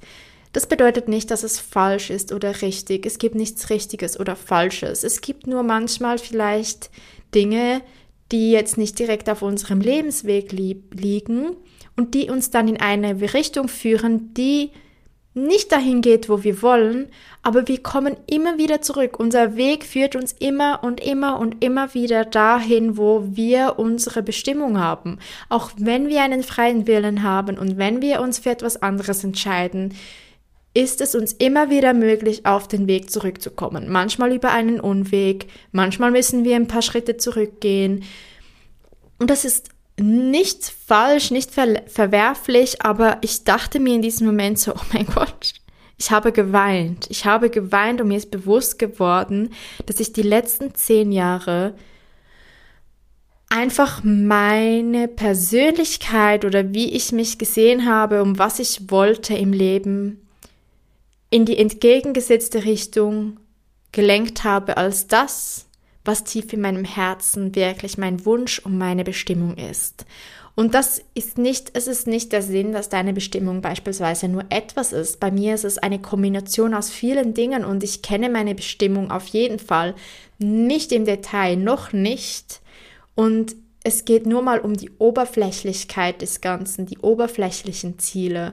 Das 0.55 0.67
bedeutet 0.67 1.09
nicht, 1.09 1.33
dass 1.33 1.43
es 1.43 1.59
falsch 1.59 2.11
ist 2.11 2.33
oder 2.33 2.63
richtig. 2.63 3.07
Es 3.07 3.19
gibt 3.19 3.35
nichts 3.35 3.71
Richtiges 3.71 4.19
oder 4.21 4.37
Falsches. 4.37 5.03
Es 5.03 5.21
gibt 5.21 5.49
nur 5.49 5.65
manchmal 5.65 6.19
vielleicht 6.19 6.91
Dinge, 7.35 7.83
die 8.31 8.53
jetzt 8.53 8.79
nicht 8.79 8.97
direkt 9.01 9.29
auf 9.29 9.43
unserem 9.43 9.81
Lebensweg 9.81 10.53
li 10.53 10.81
liegen 10.93 11.57
und 11.97 12.15
die 12.15 12.31
uns 12.31 12.51
dann 12.51 12.69
in 12.69 12.81
eine 12.81 13.21
Richtung 13.35 13.67
führen, 13.67 14.33
die 14.35 14.71
nicht 15.37 15.73
dahin 15.73 16.03
geht, 16.03 16.29
wo 16.29 16.45
wir 16.45 16.63
wollen, 16.63 17.09
aber 17.43 17.67
wir 17.67 17.83
kommen 17.83 18.17
immer 18.29 18.57
wieder 18.57 18.81
zurück. 18.81 19.19
Unser 19.19 19.57
Weg 19.57 19.83
führt 19.83 20.15
uns 20.15 20.31
immer 20.31 20.85
und 20.85 21.01
immer 21.01 21.41
und 21.41 21.65
immer 21.65 21.93
wieder 21.95 22.25
dahin, 22.25 22.97
wo 22.97 23.25
wir 23.33 23.75
unsere 23.77 24.23
Bestimmung 24.23 24.79
haben. 24.79 25.19
Auch 25.49 25.73
wenn 25.77 26.07
wir 26.07 26.23
einen 26.23 26.45
freien 26.45 26.87
Willen 26.87 27.25
haben 27.25 27.59
und 27.59 27.77
wenn 27.77 28.01
wir 28.01 28.21
uns 28.21 28.39
für 28.39 28.51
etwas 28.51 28.81
anderes 28.81 29.25
entscheiden, 29.25 29.95
ist 30.75 31.01
es 31.01 31.15
uns 31.15 31.33
immer 31.33 31.71
wieder 31.71 31.95
möglich, 31.95 32.45
auf 32.47 32.67
den 32.67 32.89
Weg 32.89 33.11
zurückzukommen. 33.11 33.89
Manchmal 33.89 34.35
über 34.35 34.51
einen 34.51 34.81
Unweg, 34.81 35.47
manchmal 35.71 36.11
müssen 36.11 36.45
wir 36.45 36.57
ein 36.57 36.67
paar 36.67 36.83
Schritte 36.83 37.17
zurückgehen. 37.17 38.03
Und 39.21 39.31
das 39.31 39.45
ist 39.45 39.69
nicht 40.01 40.65
falsch, 40.87 41.31
nicht 41.31 41.53
ver 41.53 41.83
verwerflich, 41.87 42.83
aber 42.83 43.19
ich 43.21 43.45
dachte 43.45 43.79
mir 43.79 43.95
in 43.95 44.03
diesem 44.03 44.27
Moment 44.27 44.59
so, 44.59 44.73
oh 44.75 44.87
mein 44.93 45.07
Gott, 45.07 45.53
ich 45.97 46.11
habe 46.11 46.33
geweint. 46.33 47.07
Ich 47.09 47.25
habe 47.25 47.51
geweint 47.51 48.01
und 48.01 48.09
mir 48.09 48.17
ist 48.17 48.33
bewusst 48.33 48.81
geworden, 48.81 49.51
dass 49.87 50.01
ich 50.01 50.13
die 50.13 50.23
letzten 50.23 50.75
zehn 50.75 51.13
Jahre 51.13 51.75
einfach 53.49 54.03
meine 54.03 55.07
Persönlichkeit 55.07 56.45
oder 56.45 56.75
wie 56.75 56.91
ich 56.93 57.13
mich 57.13 57.39
gesehen 57.39 57.87
habe, 57.87 58.21
um 58.23 58.41
was 58.41 58.59
ich 58.59 58.91
wollte 58.91 59.35
im 59.35 59.53
Leben, 59.53 60.24
in 61.35 61.45
die 61.45 61.59
entgegengesetzte 61.59 62.65
Richtung 62.65 63.41
gelenkt 63.91 64.45
habe 64.45 64.77
als 64.77 65.09
das, 65.09 65.67
was 66.05 66.23
tief 66.23 66.53
in 66.53 66.61
meinem 66.61 66.85
Herzen 66.85 67.57
wirklich 67.57 67.99
mein 67.99 68.25
Wunsch 68.25 68.61
und 68.61 68.79
meine 68.79 69.03
Bestimmung 69.03 69.57
ist. 69.57 70.07
Und 70.55 70.75
das 70.75 71.03
ist 71.15 71.37
nicht, 71.37 71.73
es 71.73 71.89
ist 71.89 72.07
nicht 72.07 72.31
der 72.31 72.41
Sinn, 72.41 72.71
dass 72.71 72.89
deine 72.89 73.13
Bestimmung 73.13 73.63
beispielsweise 73.63 74.29
nur 74.29 74.45
etwas 74.51 74.93
ist. 74.93 75.19
Bei 75.19 75.33
mir 75.33 75.57
ist 75.57 75.65
es 75.65 75.79
eine 75.79 75.99
Kombination 75.99 76.73
aus 76.73 76.91
vielen 76.91 77.35
Dingen 77.35 77.65
und 77.65 77.83
ich 77.83 78.03
kenne 78.03 78.29
meine 78.31 78.55
Bestimmung 78.55 79.11
auf 79.11 79.27
jeden 79.27 79.59
Fall 79.59 79.97
nicht 80.39 80.93
im 80.93 81.05
Detail, 81.05 81.57
noch 81.57 81.93
nicht. 81.93 82.61
Und 83.17 83.57
es 83.83 84.05
geht 84.05 84.25
nur 84.25 84.43
mal 84.43 84.61
um 84.61 84.75
die 84.75 84.93
Oberflächlichkeit 84.99 86.23
des 86.23 86.41
Ganzen, 86.41 86.87
die 86.87 86.99
oberflächlichen 86.99 87.99
Ziele. 87.99 88.53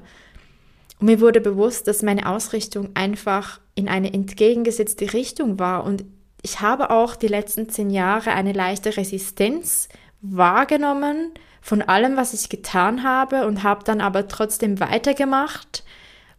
Und 1.02 1.08
mir 1.08 1.20
wurde 1.20 1.42
bewusst, 1.42 1.88
dass 1.88 2.04
meine 2.04 2.30
Ausrichtung 2.30 2.90
einfach 2.94 3.60
in 3.74 3.90
eine 3.90 4.14
entgegengesetzte 4.14 5.14
Richtung 5.14 5.58
war. 5.58 5.84
Und 5.84 6.06
ich 6.44 6.62
habe 6.62 6.92
auch 6.92 7.16
die 7.16 7.28
letzten 7.28 7.70
zehn 7.70 7.90
Jahre 7.90 8.32
eine 8.32 8.54
leichte 8.54 8.96
Resistenz 8.96 9.90
wahrgenommen 10.22 11.32
von 11.60 11.82
allem, 11.82 12.18
was 12.18 12.36
ich 12.36 12.50
getan 12.50 13.04
habe 13.04 13.48
und 13.48 13.64
habe 13.64 13.84
dann 13.84 14.00
aber 14.00 14.28
trotzdem 14.28 14.80
weitergemacht, 14.80 15.84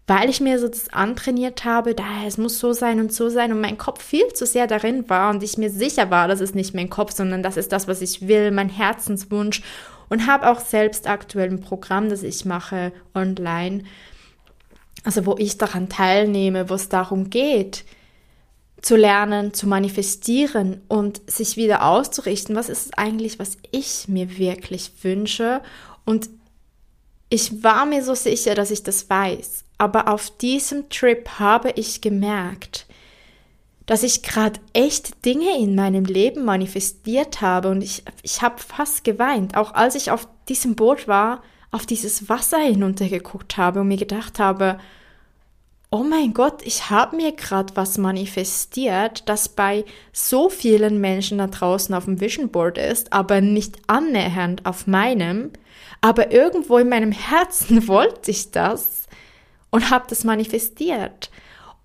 weil 0.06 0.30
ich 0.30 0.40
mir 0.40 0.60
so 0.60 0.68
das 0.68 0.92
antrainiert 0.92 1.64
habe, 1.64 1.96
da 1.96 2.04
es 2.24 2.38
muss 2.38 2.60
so 2.60 2.72
sein 2.72 3.00
und 3.00 3.12
so 3.12 3.28
sein. 3.28 3.52
Und 3.52 3.60
mein 3.60 3.78
Kopf 3.78 4.00
viel 4.00 4.28
zu 4.32 4.46
sehr 4.46 4.68
darin 4.68 5.08
war 5.10 5.30
und 5.30 5.42
ich 5.42 5.58
mir 5.58 5.70
sicher 5.70 6.10
war, 6.10 6.28
dass 6.28 6.40
es 6.40 6.54
nicht 6.54 6.72
mein 6.72 6.90
Kopf, 6.90 7.12
sondern 7.12 7.42
das 7.42 7.56
ist 7.56 7.72
das, 7.72 7.88
was 7.88 8.00
ich 8.00 8.28
will, 8.28 8.52
mein 8.52 8.68
Herzenswunsch. 8.68 9.62
Und 10.08 10.26
habe 10.26 10.48
auch 10.48 10.60
selbst 10.60 11.08
aktuell 11.08 11.48
ein 11.48 11.62
Programm, 11.62 12.10
das 12.10 12.22
ich 12.22 12.44
mache 12.44 12.92
online, 13.14 13.84
also 15.04 15.26
wo 15.26 15.36
ich 15.38 15.58
daran 15.58 15.88
teilnehme, 15.88 16.68
wo 16.70 16.74
es 16.74 16.88
darum 16.88 17.30
geht, 17.30 17.84
zu 18.80 18.96
lernen, 18.96 19.54
zu 19.54 19.68
manifestieren 19.68 20.80
und 20.88 21.22
sich 21.30 21.56
wieder 21.56 21.84
auszurichten, 21.84 22.56
was 22.56 22.68
ist 22.68 22.86
es 22.86 22.92
eigentlich, 22.94 23.38
was 23.38 23.56
ich 23.70 24.08
mir 24.08 24.38
wirklich 24.38 24.90
wünsche. 25.02 25.62
Und 26.04 26.28
ich 27.28 27.62
war 27.62 27.86
mir 27.86 28.02
so 28.04 28.14
sicher, 28.14 28.54
dass 28.54 28.72
ich 28.72 28.82
das 28.82 29.08
weiß. 29.08 29.64
Aber 29.78 30.08
auf 30.08 30.36
diesem 30.36 30.88
Trip 30.90 31.28
habe 31.38 31.70
ich 31.76 32.00
gemerkt, 32.00 32.86
dass 33.86 34.02
ich 34.02 34.22
gerade 34.22 34.60
echt 34.72 35.24
Dinge 35.24 35.58
in 35.58 35.74
meinem 35.74 36.04
Leben 36.04 36.44
manifestiert 36.44 37.40
habe 37.40 37.68
und 37.68 37.82
ich, 37.82 38.04
ich 38.22 38.42
habe 38.42 38.58
fast 38.58 39.04
geweint, 39.04 39.56
auch 39.56 39.74
als 39.74 39.94
ich 39.94 40.10
auf 40.10 40.28
diesem 40.48 40.76
Boot 40.76 41.08
war, 41.08 41.42
auf 41.72 41.86
dieses 41.86 42.28
Wasser 42.28 42.58
hinuntergeguckt 42.58 43.56
habe 43.56 43.80
und 43.80 43.88
mir 43.88 43.96
gedacht 43.96 44.38
habe, 44.38 44.78
oh 45.90 46.04
mein 46.04 46.32
Gott, 46.32 46.62
ich 46.64 46.90
habe 46.90 47.16
mir 47.16 47.32
gerade 47.32 47.74
was 47.76 47.98
manifestiert, 47.98 49.28
das 49.28 49.48
bei 49.48 49.84
so 50.12 50.48
vielen 50.48 51.00
Menschen 51.00 51.38
da 51.38 51.48
draußen 51.48 51.94
auf 51.94 52.04
dem 52.04 52.20
Vision 52.20 52.50
Board 52.50 52.78
ist, 52.78 53.12
aber 53.12 53.40
nicht 53.40 53.76
annähernd 53.88 54.64
auf 54.64 54.86
meinem. 54.86 55.50
Aber 56.00 56.32
irgendwo 56.32 56.78
in 56.78 56.88
meinem 56.88 57.12
Herzen 57.12 57.88
wollte 57.88 58.30
ich 58.30 58.50
das 58.50 59.06
und 59.70 59.90
habe 59.90 60.06
das 60.08 60.24
manifestiert. 60.24 61.30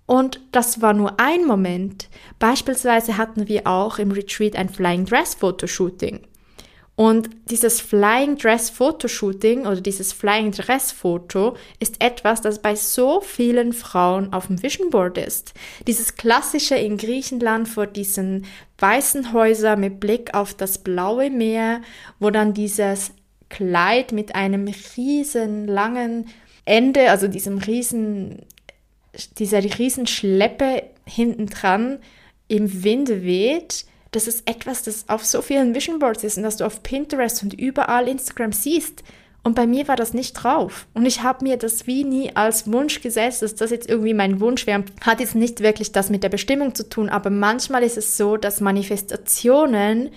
Und 0.06 0.40
das 0.52 0.80
war 0.80 0.94
nur 0.94 1.20
ein 1.20 1.44
Moment. 1.46 2.08
Beispielsweise 2.38 3.18
hatten 3.18 3.46
wir 3.46 3.66
auch 3.66 3.98
im 3.98 4.10
Retreat 4.10 4.56
ein 4.56 4.70
Flying 4.70 5.04
Dress 5.04 5.34
Fotoshooting. 5.34 6.20
Und 6.98 7.30
dieses 7.48 7.80
Flying 7.80 8.38
Dress 8.38 8.70
Fotoshooting 8.70 9.68
oder 9.68 9.80
dieses 9.80 10.12
Flying 10.12 10.50
Dress 10.50 10.90
Foto 10.90 11.54
ist 11.78 12.02
etwas, 12.02 12.40
das 12.40 12.60
bei 12.60 12.74
so 12.74 13.20
vielen 13.20 13.72
Frauen 13.72 14.32
auf 14.32 14.48
dem 14.48 14.60
Vision 14.60 14.90
Board 14.90 15.16
ist. 15.16 15.54
Dieses 15.86 16.16
klassische 16.16 16.74
in 16.74 16.96
Griechenland 16.96 17.68
vor 17.68 17.86
diesen 17.86 18.46
weißen 18.78 19.32
Häusern 19.32 19.78
mit 19.78 20.00
Blick 20.00 20.34
auf 20.34 20.54
das 20.54 20.78
blaue 20.78 21.30
Meer, 21.30 21.82
wo 22.18 22.30
dann 22.30 22.52
dieses 22.52 23.12
Kleid 23.48 24.10
mit 24.10 24.34
einem 24.34 24.66
riesen 24.96 25.68
langen 25.68 26.26
Ende, 26.64 27.12
also 27.12 27.28
diesem 27.28 27.58
riesen, 27.58 28.42
dieser 29.38 29.62
riesen 29.62 30.08
Schleppe 30.08 30.82
hinten 31.06 31.46
dran 31.46 32.00
im 32.48 32.82
Winde 32.82 33.22
weht 33.22 33.84
das 34.10 34.26
ist 34.26 34.48
etwas, 34.48 34.82
das 34.82 35.08
auf 35.08 35.24
so 35.24 35.42
vielen 35.42 35.74
Vision 35.74 35.98
Boards 35.98 36.24
ist 36.24 36.36
und 36.36 36.42
das 36.42 36.56
du 36.56 36.64
auf 36.64 36.82
Pinterest 36.82 37.42
und 37.42 37.54
überall 37.54 38.08
Instagram 38.08 38.52
siehst. 38.52 39.02
Und 39.44 39.54
bei 39.54 39.66
mir 39.66 39.86
war 39.88 39.96
das 39.96 40.14
nicht 40.14 40.34
drauf. 40.34 40.86
Und 40.94 41.06
ich 41.06 41.22
habe 41.22 41.44
mir 41.44 41.56
das 41.56 41.86
wie 41.86 42.04
nie 42.04 42.34
als 42.34 42.70
Wunsch 42.70 43.00
gesetzt, 43.00 43.42
dass 43.42 43.54
das 43.54 43.70
jetzt 43.70 43.88
irgendwie 43.88 44.14
mein 44.14 44.40
Wunsch 44.40 44.66
wäre. 44.66 44.84
Hat 45.00 45.20
jetzt 45.20 45.34
nicht 45.34 45.60
wirklich 45.60 45.92
das 45.92 46.10
mit 46.10 46.22
der 46.22 46.28
Bestimmung 46.28 46.74
zu 46.74 46.88
tun, 46.88 47.08
aber 47.08 47.30
manchmal 47.30 47.82
ist 47.82 47.96
es 47.96 48.16
so, 48.16 48.36
dass 48.36 48.60
Manifestationen 48.60 50.10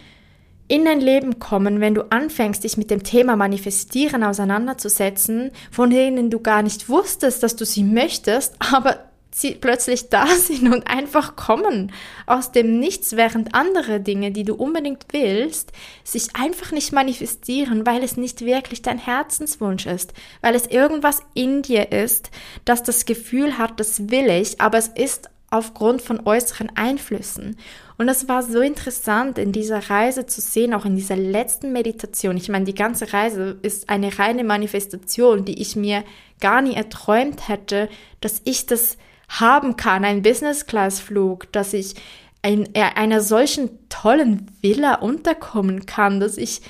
in 0.67 0.85
dein 0.85 1.01
Leben 1.01 1.37
kommen, 1.37 1.81
wenn 1.81 1.95
du 1.95 2.09
anfängst, 2.11 2.63
dich 2.63 2.77
mit 2.77 2.89
dem 2.91 3.03
Thema 3.03 3.35
Manifestieren 3.35 4.23
auseinanderzusetzen, 4.23 5.51
von 5.69 5.89
denen 5.89 6.29
du 6.29 6.39
gar 6.39 6.61
nicht 6.61 6.87
wusstest, 6.87 7.43
dass 7.43 7.57
du 7.57 7.65
sie 7.65 7.83
möchtest, 7.83 8.55
aber 8.73 9.10
plötzlich 9.59 10.09
da 10.09 10.27
sind 10.35 10.73
und 10.73 10.87
einfach 10.87 11.35
kommen 11.35 11.91
aus 12.25 12.51
dem 12.51 12.79
Nichts, 12.79 13.15
während 13.15 13.53
andere 13.55 13.99
Dinge, 13.99 14.31
die 14.31 14.43
du 14.43 14.55
unbedingt 14.55 15.05
willst, 15.11 15.71
sich 16.03 16.35
einfach 16.35 16.71
nicht 16.71 16.91
manifestieren, 16.91 17.85
weil 17.85 18.03
es 18.03 18.17
nicht 18.17 18.41
wirklich 18.41 18.81
dein 18.81 18.97
Herzenswunsch 18.97 19.85
ist, 19.85 20.13
weil 20.41 20.55
es 20.55 20.67
irgendwas 20.67 21.21
in 21.33 21.61
dir 21.61 21.91
ist, 21.91 22.31
das 22.65 22.83
das 22.83 23.05
Gefühl 23.05 23.57
hat, 23.57 23.79
das 23.79 24.09
will 24.09 24.29
ich, 24.29 24.59
aber 24.59 24.77
es 24.77 24.87
ist 24.87 25.29
aufgrund 25.51 26.01
von 26.01 26.25
äußeren 26.25 26.71
Einflüssen. 26.75 27.57
Und 27.97 28.07
es 28.07 28.27
war 28.27 28.41
so 28.41 28.61
interessant, 28.61 29.37
in 29.37 29.51
dieser 29.51 29.89
Reise 29.89 30.25
zu 30.25 30.41
sehen, 30.41 30.73
auch 30.73 30.85
in 30.85 30.95
dieser 30.95 31.17
letzten 31.17 31.73
Meditation. 31.73 32.37
Ich 32.37 32.49
meine, 32.49 32.65
die 32.65 32.73
ganze 32.73 33.11
Reise 33.11 33.59
ist 33.61 33.89
eine 33.89 34.17
reine 34.17 34.45
Manifestation, 34.45 35.45
die 35.45 35.61
ich 35.61 35.75
mir 35.75 36.03
gar 36.39 36.61
nie 36.61 36.73
erträumt 36.73 37.47
hätte, 37.49 37.89
dass 38.21 38.41
ich 38.45 38.65
das 38.65 38.97
haben 39.39 39.77
kann, 39.77 40.03
ein 40.03 40.21
Business-Class-Flug, 40.21 41.51
dass 41.51 41.73
ich 41.73 41.95
in 42.43 42.73
äh, 42.75 42.81
einer 42.95 43.21
solchen 43.21 43.87
tollen 43.89 44.51
Villa 44.61 44.95
unterkommen 44.95 45.85
kann, 45.85 46.19
dass 46.19 46.37
ich, 46.37 46.61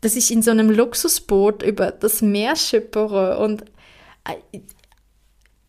dass 0.00 0.16
ich 0.16 0.30
in 0.30 0.42
so 0.42 0.50
einem 0.50 0.70
Luxusboot 0.70 1.62
über 1.62 1.90
das 1.90 2.22
Meer 2.22 2.56
schippere 2.56 3.38
und 3.38 3.64
äh, 4.24 4.60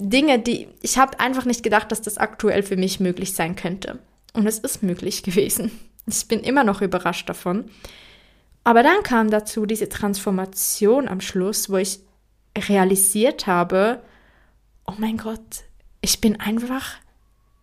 Dinge, 0.01 0.39
die 0.39 0.69
ich 0.81 0.97
habe 0.97 1.19
einfach 1.19 1.45
nicht 1.45 1.61
gedacht, 1.61 1.91
dass 1.91 2.01
das 2.01 2.17
aktuell 2.17 2.63
für 2.63 2.77
mich 2.77 2.99
möglich 2.99 3.33
sein 3.33 3.55
könnte. 3.55 3.99
Und 4.33 4.47
es 4.47 4.59
ist 4.59 4.81
möglich 4.81 5.23
gewesen. 5.23 5.71
Ich 6.05 6.27
bin 6.27 6.39
immer 6.39 6.63
noch 6.63 6.81
überrascht 6.81 7.27
davon. 7.27 7.65
Aber 8.63 8.83
dann 8.83 9.03
kam 9.03 9.29
dazu 9.29 9.65
diese 9.65 9.89
Transformation 9.89 11.07
am 11.07 11.21
Schluss, 11.21 11.69
wo 11.69 11.77
ich 11.77 11.99
realisiert 12.57 13.47
habe, 13.47 14.01
oh 14.85 14.93
mein 14.97 15.17
Gott, 15.17 15.63
ich 16.01 16.21
bin 16.21 16.39
einfach 16.39 16.95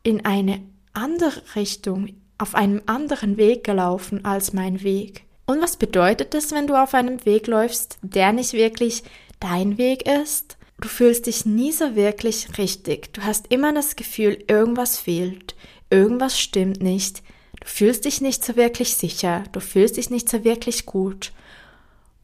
in 0.03 0.25
eine 0.25 0.63
andere 0.93 1.43
Richtung, 1.55 2.15
auf 2.39 2.55
einem 2.55 2.83
anderen 2.87 3.37
Weg 3.37 3.65
gelaufen 3.65 4.25
als 4.25 4.53
mein 4.53 4.83
Weg. 4.83 5.25
Und 5.47 5.63
was 5.63 5.77
bedeutet 5.77 6.35
es, 6.35 6.53
wenn 6.53 6.67
du 6.67 6.75
auf 6.75 6.95
einem 6.95 7.25
Weg 7.25 7.47
läufst, 7.47 7.99
der 8.03 8.33
nicht 8.33 8.53
wirklich 8.53 9.05
dein 9.41 9.79
Weg 9.79 10.07
ist? 10.07 10.57
Du 10.81 10.89
fühlst 10.89 11.27
dich 11.27 11.47
nie 11.47 11.73
so 11.73 11.97
wirklich 11.97 12.59
richtig. 12.59 13.13
Du 13.15 13.23
hast 13.23 13.47
immer 13.51 13.73
das 13.73 13.97
Gefühl, 13.97 14.45
irgendwas 14.49 14.99
fehlt, 14.99 15.55
irgendwas 15.89 16.39
stimmt 16.39 16.83
nicht. 16.83 17.23
Du 17.61 17.67
fühlst 17.67 18.05
dich 18.05 18.21
nicht 18.21 18.45
so 18.45 18.57
wirklich 18.57 18.95
sicher, 18.97 19.45
du 19.53 19.61
fühlst 19.61 19.97
dich 19.97 20.11
nicht 20.11 20.29
so 20.29 20.45
wirklich 20.45 20.85
gut. 20.85 21.33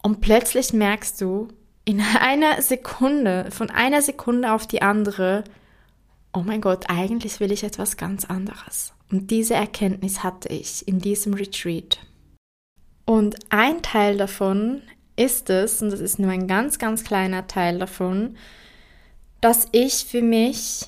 Und 0.03 0.21
plötzlich 0.21 0.73
merkst 0.73 1.19
du, 1.21 1.47
in 1.85 2.01
einer 2.01 2.61
Sekunde, 2.61 3.47
von 3.51 3.69
einer 3.69 4.01
Sekunde 4.01 4.53
auf 4.53 4.67
die 4.67 4.81
andere, 4.81 5.43
oh 6.33 6.41
mein 6.41 6.61
Gott, 6.61 6.85
eigentlich 6.89 7.39
will 7.39 7.51
ich 7.51 7.63
etwas 7.63 7.97
ganz 7.97 8.25
anderes. 8.25 8.93
Und 9.11 9.31
diese 9.31 9.53
Erkenntnis 9.53 10.23
hatte 10.23 10.49
ich 10.49 10.87
in 10.87 10.99
diesem 10.99 11.33
Retreat. 11.33 11.99
Und 13.05 13.35
ein 13.49 13.81
Teil 13.81 14.17
davon 14.17 14.81
ist 15.15 15.49
es, 15.49 15.81
und 15.81 15.91
das 15.91 15.99
ist 15.99 16.19
nur 16.19 16.31
ein 16.31 16.47
ganz, 16.47 16.79
ganz 16.79 17.03
kleiner 17.03 17.47
Teil 17.47 17.77
davon, 17.79 18.35
dass 19.41 19.67
ich 19.71 20.05
für 20.05 20.21
mich 20.21 20.87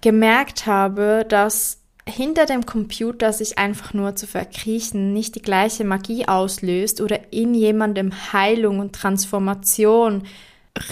gemerkt 0.00 0.66
habe, 0.66 1.24
dass 1.26 1.78
hinter 2.06 2.46
dem 2.46 2.66
Computer 2.66 3.32
sich 3.32 3.58
einfach 3.58 3.94
nur 3.94 4.16
zu 4.16 4.26
verkriechen 4.26 5.12
nicht 5.12 5.36
die 5.36 5.42
gleiche 5.42 5.84
Magie 5.84 6.26
auslöst 6.26 7.00
oder 7.00 7.32
in 7.32 7.54
jemandem 7.54 8.12
Heilung 8.32 8.80
und 8.80 8.92
Transformation 8.92 10.24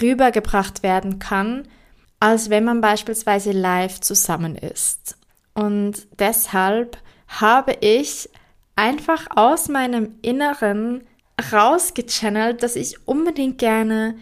rübergebracht 0.01 0.83
werden 0.83 1.19
kann, 1.19 1.67
als 2.21 2.49
wenn 2.51 2.63
man 2.63 2.79
beispielsweise 2.79 3.51
live 3.51 3.99
zusammen 3.99 4.55
ist. 4.55 5.17
Und 5.53 6.07
deshalb 6.19 6.97
habe 7.27 7.75
ich 7.81 8.29
einfach 8.75 9.25
aus 9.35 9.67
meinem 9.67 10.15
Inneren 10.21 11.03
rausgechannelt, 11.51 12.61
dass 12.61 12.75
ich 12.75 13.07
unbedingt 13.07 13.57
gerne 13.57 14.15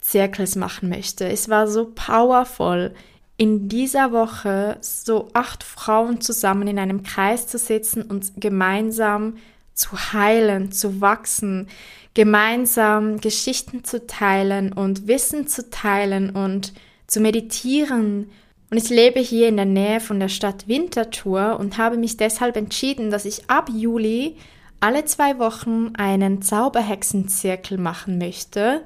Zirkels 0.00 0.54
machen 0.54 0.88
möchte. 0.88 1.28
Es 1.28 1.48
war 1.48 1.66
so 1.66 1.92
powerful, 1.94 2.94
in 3.36 3.68
dieser 3.68 4.12
Woche 4.12 4.78
so 4.80 5.28
acht 5.32 5.64
Frauen 5.64 6.20
zusammen 6.20 6.68
in 6.68 6.78
einem 6.78 7.02
Kreis 7.02 7.46
zu 7.48 7.58
sitzen 7.58 8.02
und 8.02 8.32
gemeinsam 8.36 9.36
zu 9.74 10.12
heilen, 10.12 10.70
zu 10.72 11.00
wachsen, 11.00 11.68
gemeinsam 12.14 13.20
Geschichten 13.20 13.84
zu 13.84 14.06
teilen 14.06 14.72
und 14.72 15.06
Wissen 15.08 15.46
zu 15.48 15.68
teilen 15.70 16.30
und 16.30 16.72
zu 17.08 17.18
meditieren. 17.20 18.30
Und 18.70 18.76
ich 18.76 18.90
lebe 18.90 19.18
hier 19.18 19.48
in 19.48 19.56
der 19.56 19.66
Nähe 19.66 19.98
von 19.98 20.20
der 20.20 20.28
Stadt 20.28 20.68
Winterthur 20.68 21.58
und 21.58 21.78
habe 21.78 21.96
mich 21.96 22.16
deshalb 22.16 22.56
entschieden, 22.56 23.10
dass 23.10 23.24
ich 23.24 23.50
ab 23.50 23.68
Juli 23.74 24.36
alle 24.78 25.04
zwei 25.06 25.40
Wochen 25.40 25.90
einen 25.96 26.42
Zauberhexenzirkel 26.42 27.78
machen 27.78 28.18
möchte 28.18 28.82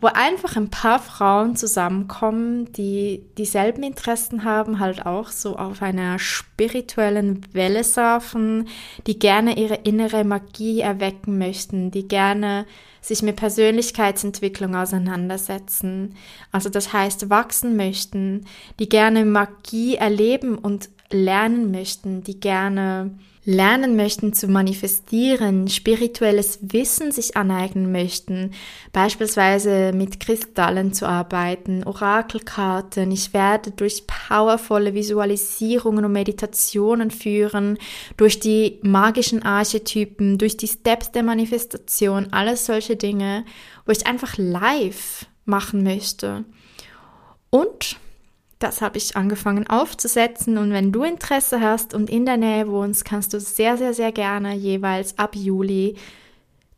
wo 0.00 0.08
einfach 0.08 0.56
ein 0.56 0.68
paar 0.68 0.98
Frauen 0.98 1.56
zusammenkommen, 1.56 2.70
die 2.72 3.24
dieselben 3.38 3.82
Interessen 3.82 4.44
haben, 4.44 4.78
halt 4.78 5.06
auch 5.06 5.28
so 5.28 5.56
auf 5.56 5.80
einer 5.80 6.18
spirituellen 6.18 7.46
Welle 7.52 7.82
surfen, 7.82 8.68
die 9.06 9.18
gerne 9.18 9.56
ihre 9.56 9.76
innere 9.76 10.24
Magie 10.24 10.80
erwecken 10.80 11.38
möchten, 11.38 11.90
die 11.90 12.06
gerne 12.06 12.66
sich 13.00 13.22
mit 13.22 13.36
Persönlichkeitsentwicklung 13.36 14.74
auseinandersetzen, 14.74 16.16
also 16.52 16.68
das 16.68 16.92
heißt 16.92 17.30
wachsen 17.30 17.76
möchten, 17.76 18.46
die 18.78 18.88
gerne 18.88 19.24
Magie 19.24 19.94
erleben 19.94 20.58
und 20.58 20.90
lernen 21.10 21.70
möchten, 21.70 22.22
die 22.24 22.40
gerne 22.40 23.12
lernen 23.46 23.94
möchten 23.94 24.32
zu 24.32 24.48
manifestieren, 24.48 25.68
spirituelles 25.68 26.58
Wissen 26.62 27.12
sich 27.12 27.36
aneignen 27.36 27.92
möchten, 27.92 28.50
beispielsweise 28.92 29.92
mit 29.94 30.18
Kristallen 30.18 30.92
zu 30.92 31.06
arbeiten, 31.06 31.84
Orakelkarten. 31.84 33.12
Ich 33.12 33.32
werde 33.32 33.70
durch 33.70 34.04
powervolle 34.08 34.94
Visualisierungen 34.94 36.04
und 36.04 36.12
Meditationen 36.12 37.12
führen, 37.12 37.78
durch 38.16 38.40
die 38.40 38.80
magischen 38.82 39.44
Archetypen, 39.44 40.38
durch 40.38 40.56
die 40.56 40.68
Steps 40.68 41.12
der 41.12 41.22
Manifestation, 41.22 42.32
alles 42.32 42.66
solche 42.66 42.96
Dinge, 42.96 43.44
wo 43.86 43.92
ich 43.92 44.08
einfach 44.08 44.36
live 44.36 45.26
machen 45.44 45.84
möchte. 45.84 46.44
Und 47.50 47.96
das 48.58 48.80
habe 48.80 48.98
ich 48.98 49.16
angefangen 49.16 49.66
aufzusetzen 49.66 50.56
und 50.56 50.72
wenn 50.72 50.92
du 50.92 51.02
Interesse 51.02 51.60
hast 51.60 51.92
und 51.92 52.08
in 52.08 52.24
der 52.24 52.38
Nähe 52.38 52.68
wohnst, 52.68 53.04
kannst 53.04 53.34
du 53.34 53.40
sehr, 53.40 53.76
sehr, 53.76 53.92
sehr 53.92 54.12
gerne 54.12 54.54
jeweils 54.54 55.18
ab 55.18 55.36
Juli 55.36 55.96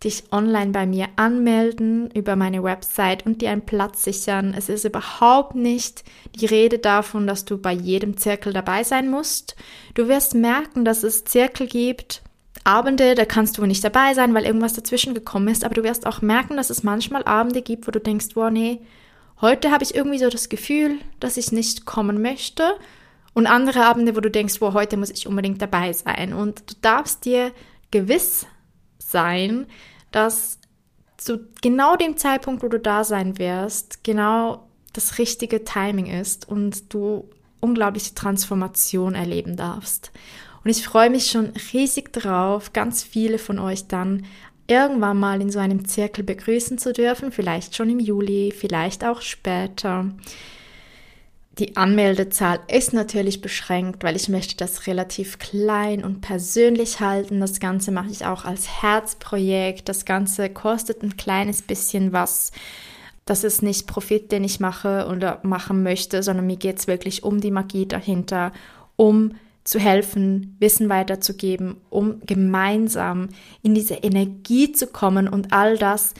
dich 0.04 0.24
online 0.30 0.70
bei 0.70 0.86
mir 0.86 1.08
anmelden 1.16 2.10
über 2.12 2.36
meine 2.36 2.62
Website 2.62 3.26
und 3.26 3.42
dir 3.42 3.50
einen 3.50 3.66
Platz 3.66 4.04
sichern. 4.04 4.54
Es 4.56 4.68
ist 4.68 4.84
überhaupt 4.84 5.56
nicht 5.56 6.04
die 6.36 6.46
Rede 6.46 6.78
davon, 6.78 7.26
dass 7.26 7.44
du 7.44 7.58
bei 7.58 7.72
jedem 7.72 8.16
Zirkel 8.16 8.52
dabei 8.52 8.84
sein 8.84 9.10
musst. 9.10 9.56
Du 9.94 10.06
wirst 10.08 10.34
merken, 10.34 10.84
dass 10.84 11.02
es 11.02 11.24
Zirkel 11.24 11.66
gibt, 11.66 12.22
Abende, 12.64 13.14
da 13.14 13.24
kannst 13.24 13.56
du 13.56 13.66
nicht 13.66 13.82
dabei 13.82 14.14
sein, 14.14 14.34
weil 14.34 14.44
irgendwas 14.44 14.74
dazwischen 14.74 15.14
gekommen 15.14 15.48
ist, 15.48 15.64
aber 15.64 15.74
du 15.74 15.84
wirst 15.84 16.06
auch 16.06 16.22
merken, 16.22 16.56
dass 16.56 16.70
es 16.70 16.82
manchmal 16.82 17.24
Abende 17.24 17.62
gibt, 17.62 17.86
wo 17.86 17.90
du 17.90 18.00
denkst, 18.00 18.28
wow, 18.34 18.50
nee, 18.50 18.80
Heute 19.40 19.70
habe 19.70 19.84
ich 19.84 19.94
irgendwie 19.94 20.18
so 20.18 20.28
das 20.28 20.48
Gefühl, 20.48 20.98
dass 21.20 21.36
ich 21.36 21.52
nicht 21.52 21.84
kommen 21.86 22.20
möchte. 22.20 22.74
Und 23.34 23.46
andere 23.46 23.84
Abende, 23.84 24.16
wo 24.16 24.20
du 24.20 24.30
denkst, 24.30 24.60
wo 24.60 24.72
heute 24.72 24.96
muss 24.96 25.10
ich 25.10 25.28
unbedingt 25.28 25.62
dabei 25.62 25.92
sein. 25.92 26.32
Und 26.32 26.70
du 26.70 26.74
darfst 26.80 27.24
dir 27.24 27.52
gewiss 27.90 28.46
sein, 28.98 29.66
dass 30.10 30.58
zu 31.16 31.40
genau 31.62 31.96
dem 31.96 32.16
Zeitpunkt, 32.16 32.62
wo 32.62 32.68
du 32.68 32.80
da 32.80 33.04
sein 33.04 33.38
wirst, 33.38 34.02
genau 34.02 34.68
das 34.92 35.18
richtige 35.18 35.64
Timing 35.64 36.06
ist 36.06 36.48
und 36.48 36.92
du 36.92 37.28
unglaubliche 37.60 38.14
Transformation 38.14 39.14
erleben 39.14 39.56
darfst. 39.56 40.10
Und 40.64 40.70
ich 40.70 40.84
freue 40.84 41.10
mich 41.10 41.30
schon 41.30 41.52
riesig 41.72 42.12
drauf, 42.12 42.72
ganz 42.72 43.02
viele 43.02 43.38
von 43.38 43.58
euch 43.58 43.86
dann 43.86 44.26
irgendwann 44.68 45.18
mal 45.18 45.40
in 45.40 45.50
so 45.50 45.58
einem 45.58 45.86
Zirkel 45.86 46.22
begrüßen 46.22 46.78
zu 46.78 46.92
dürfen, 46.92 47.32
vielleicht 47.32 47.74
schon 47.74 47.90
im 47.90 47.98
Juli, 47.98 48.52
vielleicht 48.56 49.04
auch 49.04 49.22
später. 49.22 50.12
Die 51.58 51.76
Anmeldezahl 51.76 52.60
ist 52.68 52.92
natürlich 52.92 53.40
beschränkt, 53.40 54.04
weil 54.04 54.14
ich 54.14 54.28
möchte 54.28 54.56
das 54.56 54.86
relativ 54.86 55.40
klein 55.40 56.04
und 56.04 56.20
persönlich 56.20 57.00
halten. 57.00 57.40
Das 57.40 57.58
Ganze 57.58 57.90
mache 57.90 58.10
ich 58.10 58.24
auch 58.24 58.44
als 58.44 58.82
Herzprojekt. 58.82 59.88
Das 59.88 60.04
Ganze 60.04 60.50
kostet 60.50 61.02
ein 61.02 61.16
kleines 61.16 61.62
bisschen 61.62 62.12
was. 62.12 62.52
Das 63.24 63.42
ist 63.42 63.62
nicht 63.62 63.88
Profit, 63.88 64.30
den 64.30 64.44
ich 64.44 64.60
mache 64.60 65.08
oder 65.10 65.40
machen 65.42 65.82
möchte, 65.82 66.22
sondern 66.22 66.46
mir 66.46 66.56
geht 66.56 66.78
es 66.78 66.86
wirklich 66.86 67.24
um 67.24 67.40
die 67.40 67.50
Magie 67.50 67.86
dahinter, 67.86 68.52
um 68.94 69.34
zu 69.68 69.78
helfen, 69.78 70.56
Wissen 70.60 70.88
weiterzugeben, 70.88 71.76
um 71.90 72.20
gemeinsam 72.24 73.28
in 73.62 73.74
diese 73.74 73.96
Energie 73.96 74.72
zu 74.72 74.86
kommen 74.86 75.28
und 75.28 75.52
all 75.52 75.76
das 75.76 76.14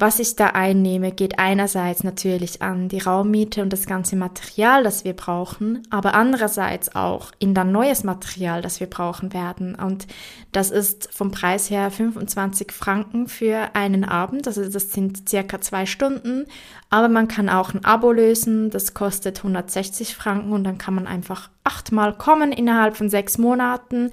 was 0.00 0.18
ich 0.18 0.34
da 0.34 0.46
einnehme, 0.46 1.12
geht 1.12 1.38
einerseits 1.38 2.04
natürlich 2.04 2.62
an 2.62 2.88
die 2.88 3.00
Raummiete 3.00 3.60
und 3.60 3.70
das 3.70 3.84
ganze 3.84 4.16
Material, 4.16 4.82
das 4.82 5.04
wir 5.04 5.12
brauchen, 5.12 5.82
aber 5.90 6.14
andererseits 6.14 6.94
auch 6.94 7.32
in 7.38 7.52
dann 7.52 7.70
neues 7.70 8.02
Material, 8.02 8.62
das 8.62 8.80
wir 8.80 8.88
brauchen 8.88 9.34
werden. 9.34 9.74
Und 9.74 10.06
das 10.52 10.70
ist 10.70 11.12
vom 11.12 11.30
Preis 11.30 11.68
her 11.68 11.90
25 11.90 12.72
Franken 12.72 13.28
für 13.28 13.74
einen 13.74 14.04
Abend, 14.04 14.46
also 14.46 14.66
das 14.66 14.90
sind 14.90 15.28
circa 15.28 15.60
zwei 15.60 15.84
Stunden. 15.84 16.46
Aber 16.88 17.08
man 17.08 17.28
kann 17.28 17.50
auch 17.50 17.74
ein 17.74 17.84
Abo 17.84 18.10
lösen, 18.10 18.70
das 18.70 18.94
kostet 18.94 19.38
160 19.38 20.16
Franken 20.16 20.52
und 20.52 20.64
dann 20.64 20.78
kann 20.78 20.94
man 20.94 21.06
einfach 21.06 21.50
achtmal 21.62 22.14
kommen 22.14 22.52
innerhalb 22.52 22.96
von 22.96 23.10
sechs 23.10 23.36
Monaten 23.36 24.10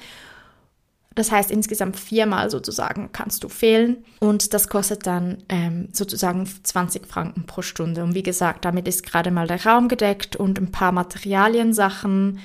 das 1.17 1.31
heißt, 1.31 1.49
insgesamt 1.49 1.97
viermal 1.97 2.51
sozusagen 2.51 3.09
kannst 3.11 3.43
du 3.43 3.49
fehlen 3.49 4.05
und 4.19 4.53
das 4.53 4.69
kostet 4.69 5.07
dann 5.07 5.43
ähm, 5.49 5.89
sozusagen 5.91 6.45
20 6.45 7.07
Franken 7.07 7.47
pro 7.47 7.63
Stunde. 7.63 8.03
Und 8.03 8.13
wie 8.13 8.21
gesagt, 8.21 8.65
damit 8.65 8.87
ist 8.87 9.03
gerade 9.03 9.31
mal 9.31 9.47
der 9.47 9.65
Raum 9.65 9.87
gedeckt 9.87 10.35
und 10.35 10.59
ein 10.59 10.71
paar 10.71 10.91
Materialiensachen. 10.91 12.37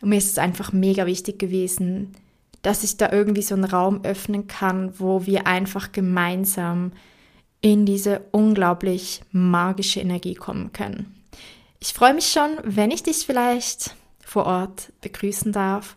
Und 0.00 0.08
mir 0.08 0.16
ist 0.16 0.30
es 0.30 0.38
einfach 0.38 0.72
mega 0.72 1.04
wichtig 1.04 1.38
gewesen, 1.38 2.14
dass 2.62 2.84
ich 2.84 2.96
da 2.96 3.12
irgendwie 3.12 3.42
so 3.42 3.54
einen 3.54 3.64
Raum 3.64 4.00
öffnen 4.02 4.46
kann, 4.46 4.98
wo 4.98 5.26
wir 5.26 5.46
einfach 5.46 5.92
gemeinsam 5.92 6.92
in 7.60 7.84
diese 7.84 8.22
unglaublich 8.30 9.20
magische 9.30 10.00
Energie 10.00 10.34
kommen 10.34 10.72
können. 10.72 11.14
Ich 11.80 11.92
freue 11.92 12.14
mich 12.14 12.28
schon, 12.28 12.48
wenn 12.62 12.92
ich 12.92 13.02
dich 13.02 13.26
vielleicht 13.26 13.94
vor 14.24 14.46
Ort 14.46 14.90
begrüßen 15.02 15.52
darf 15.52 15.96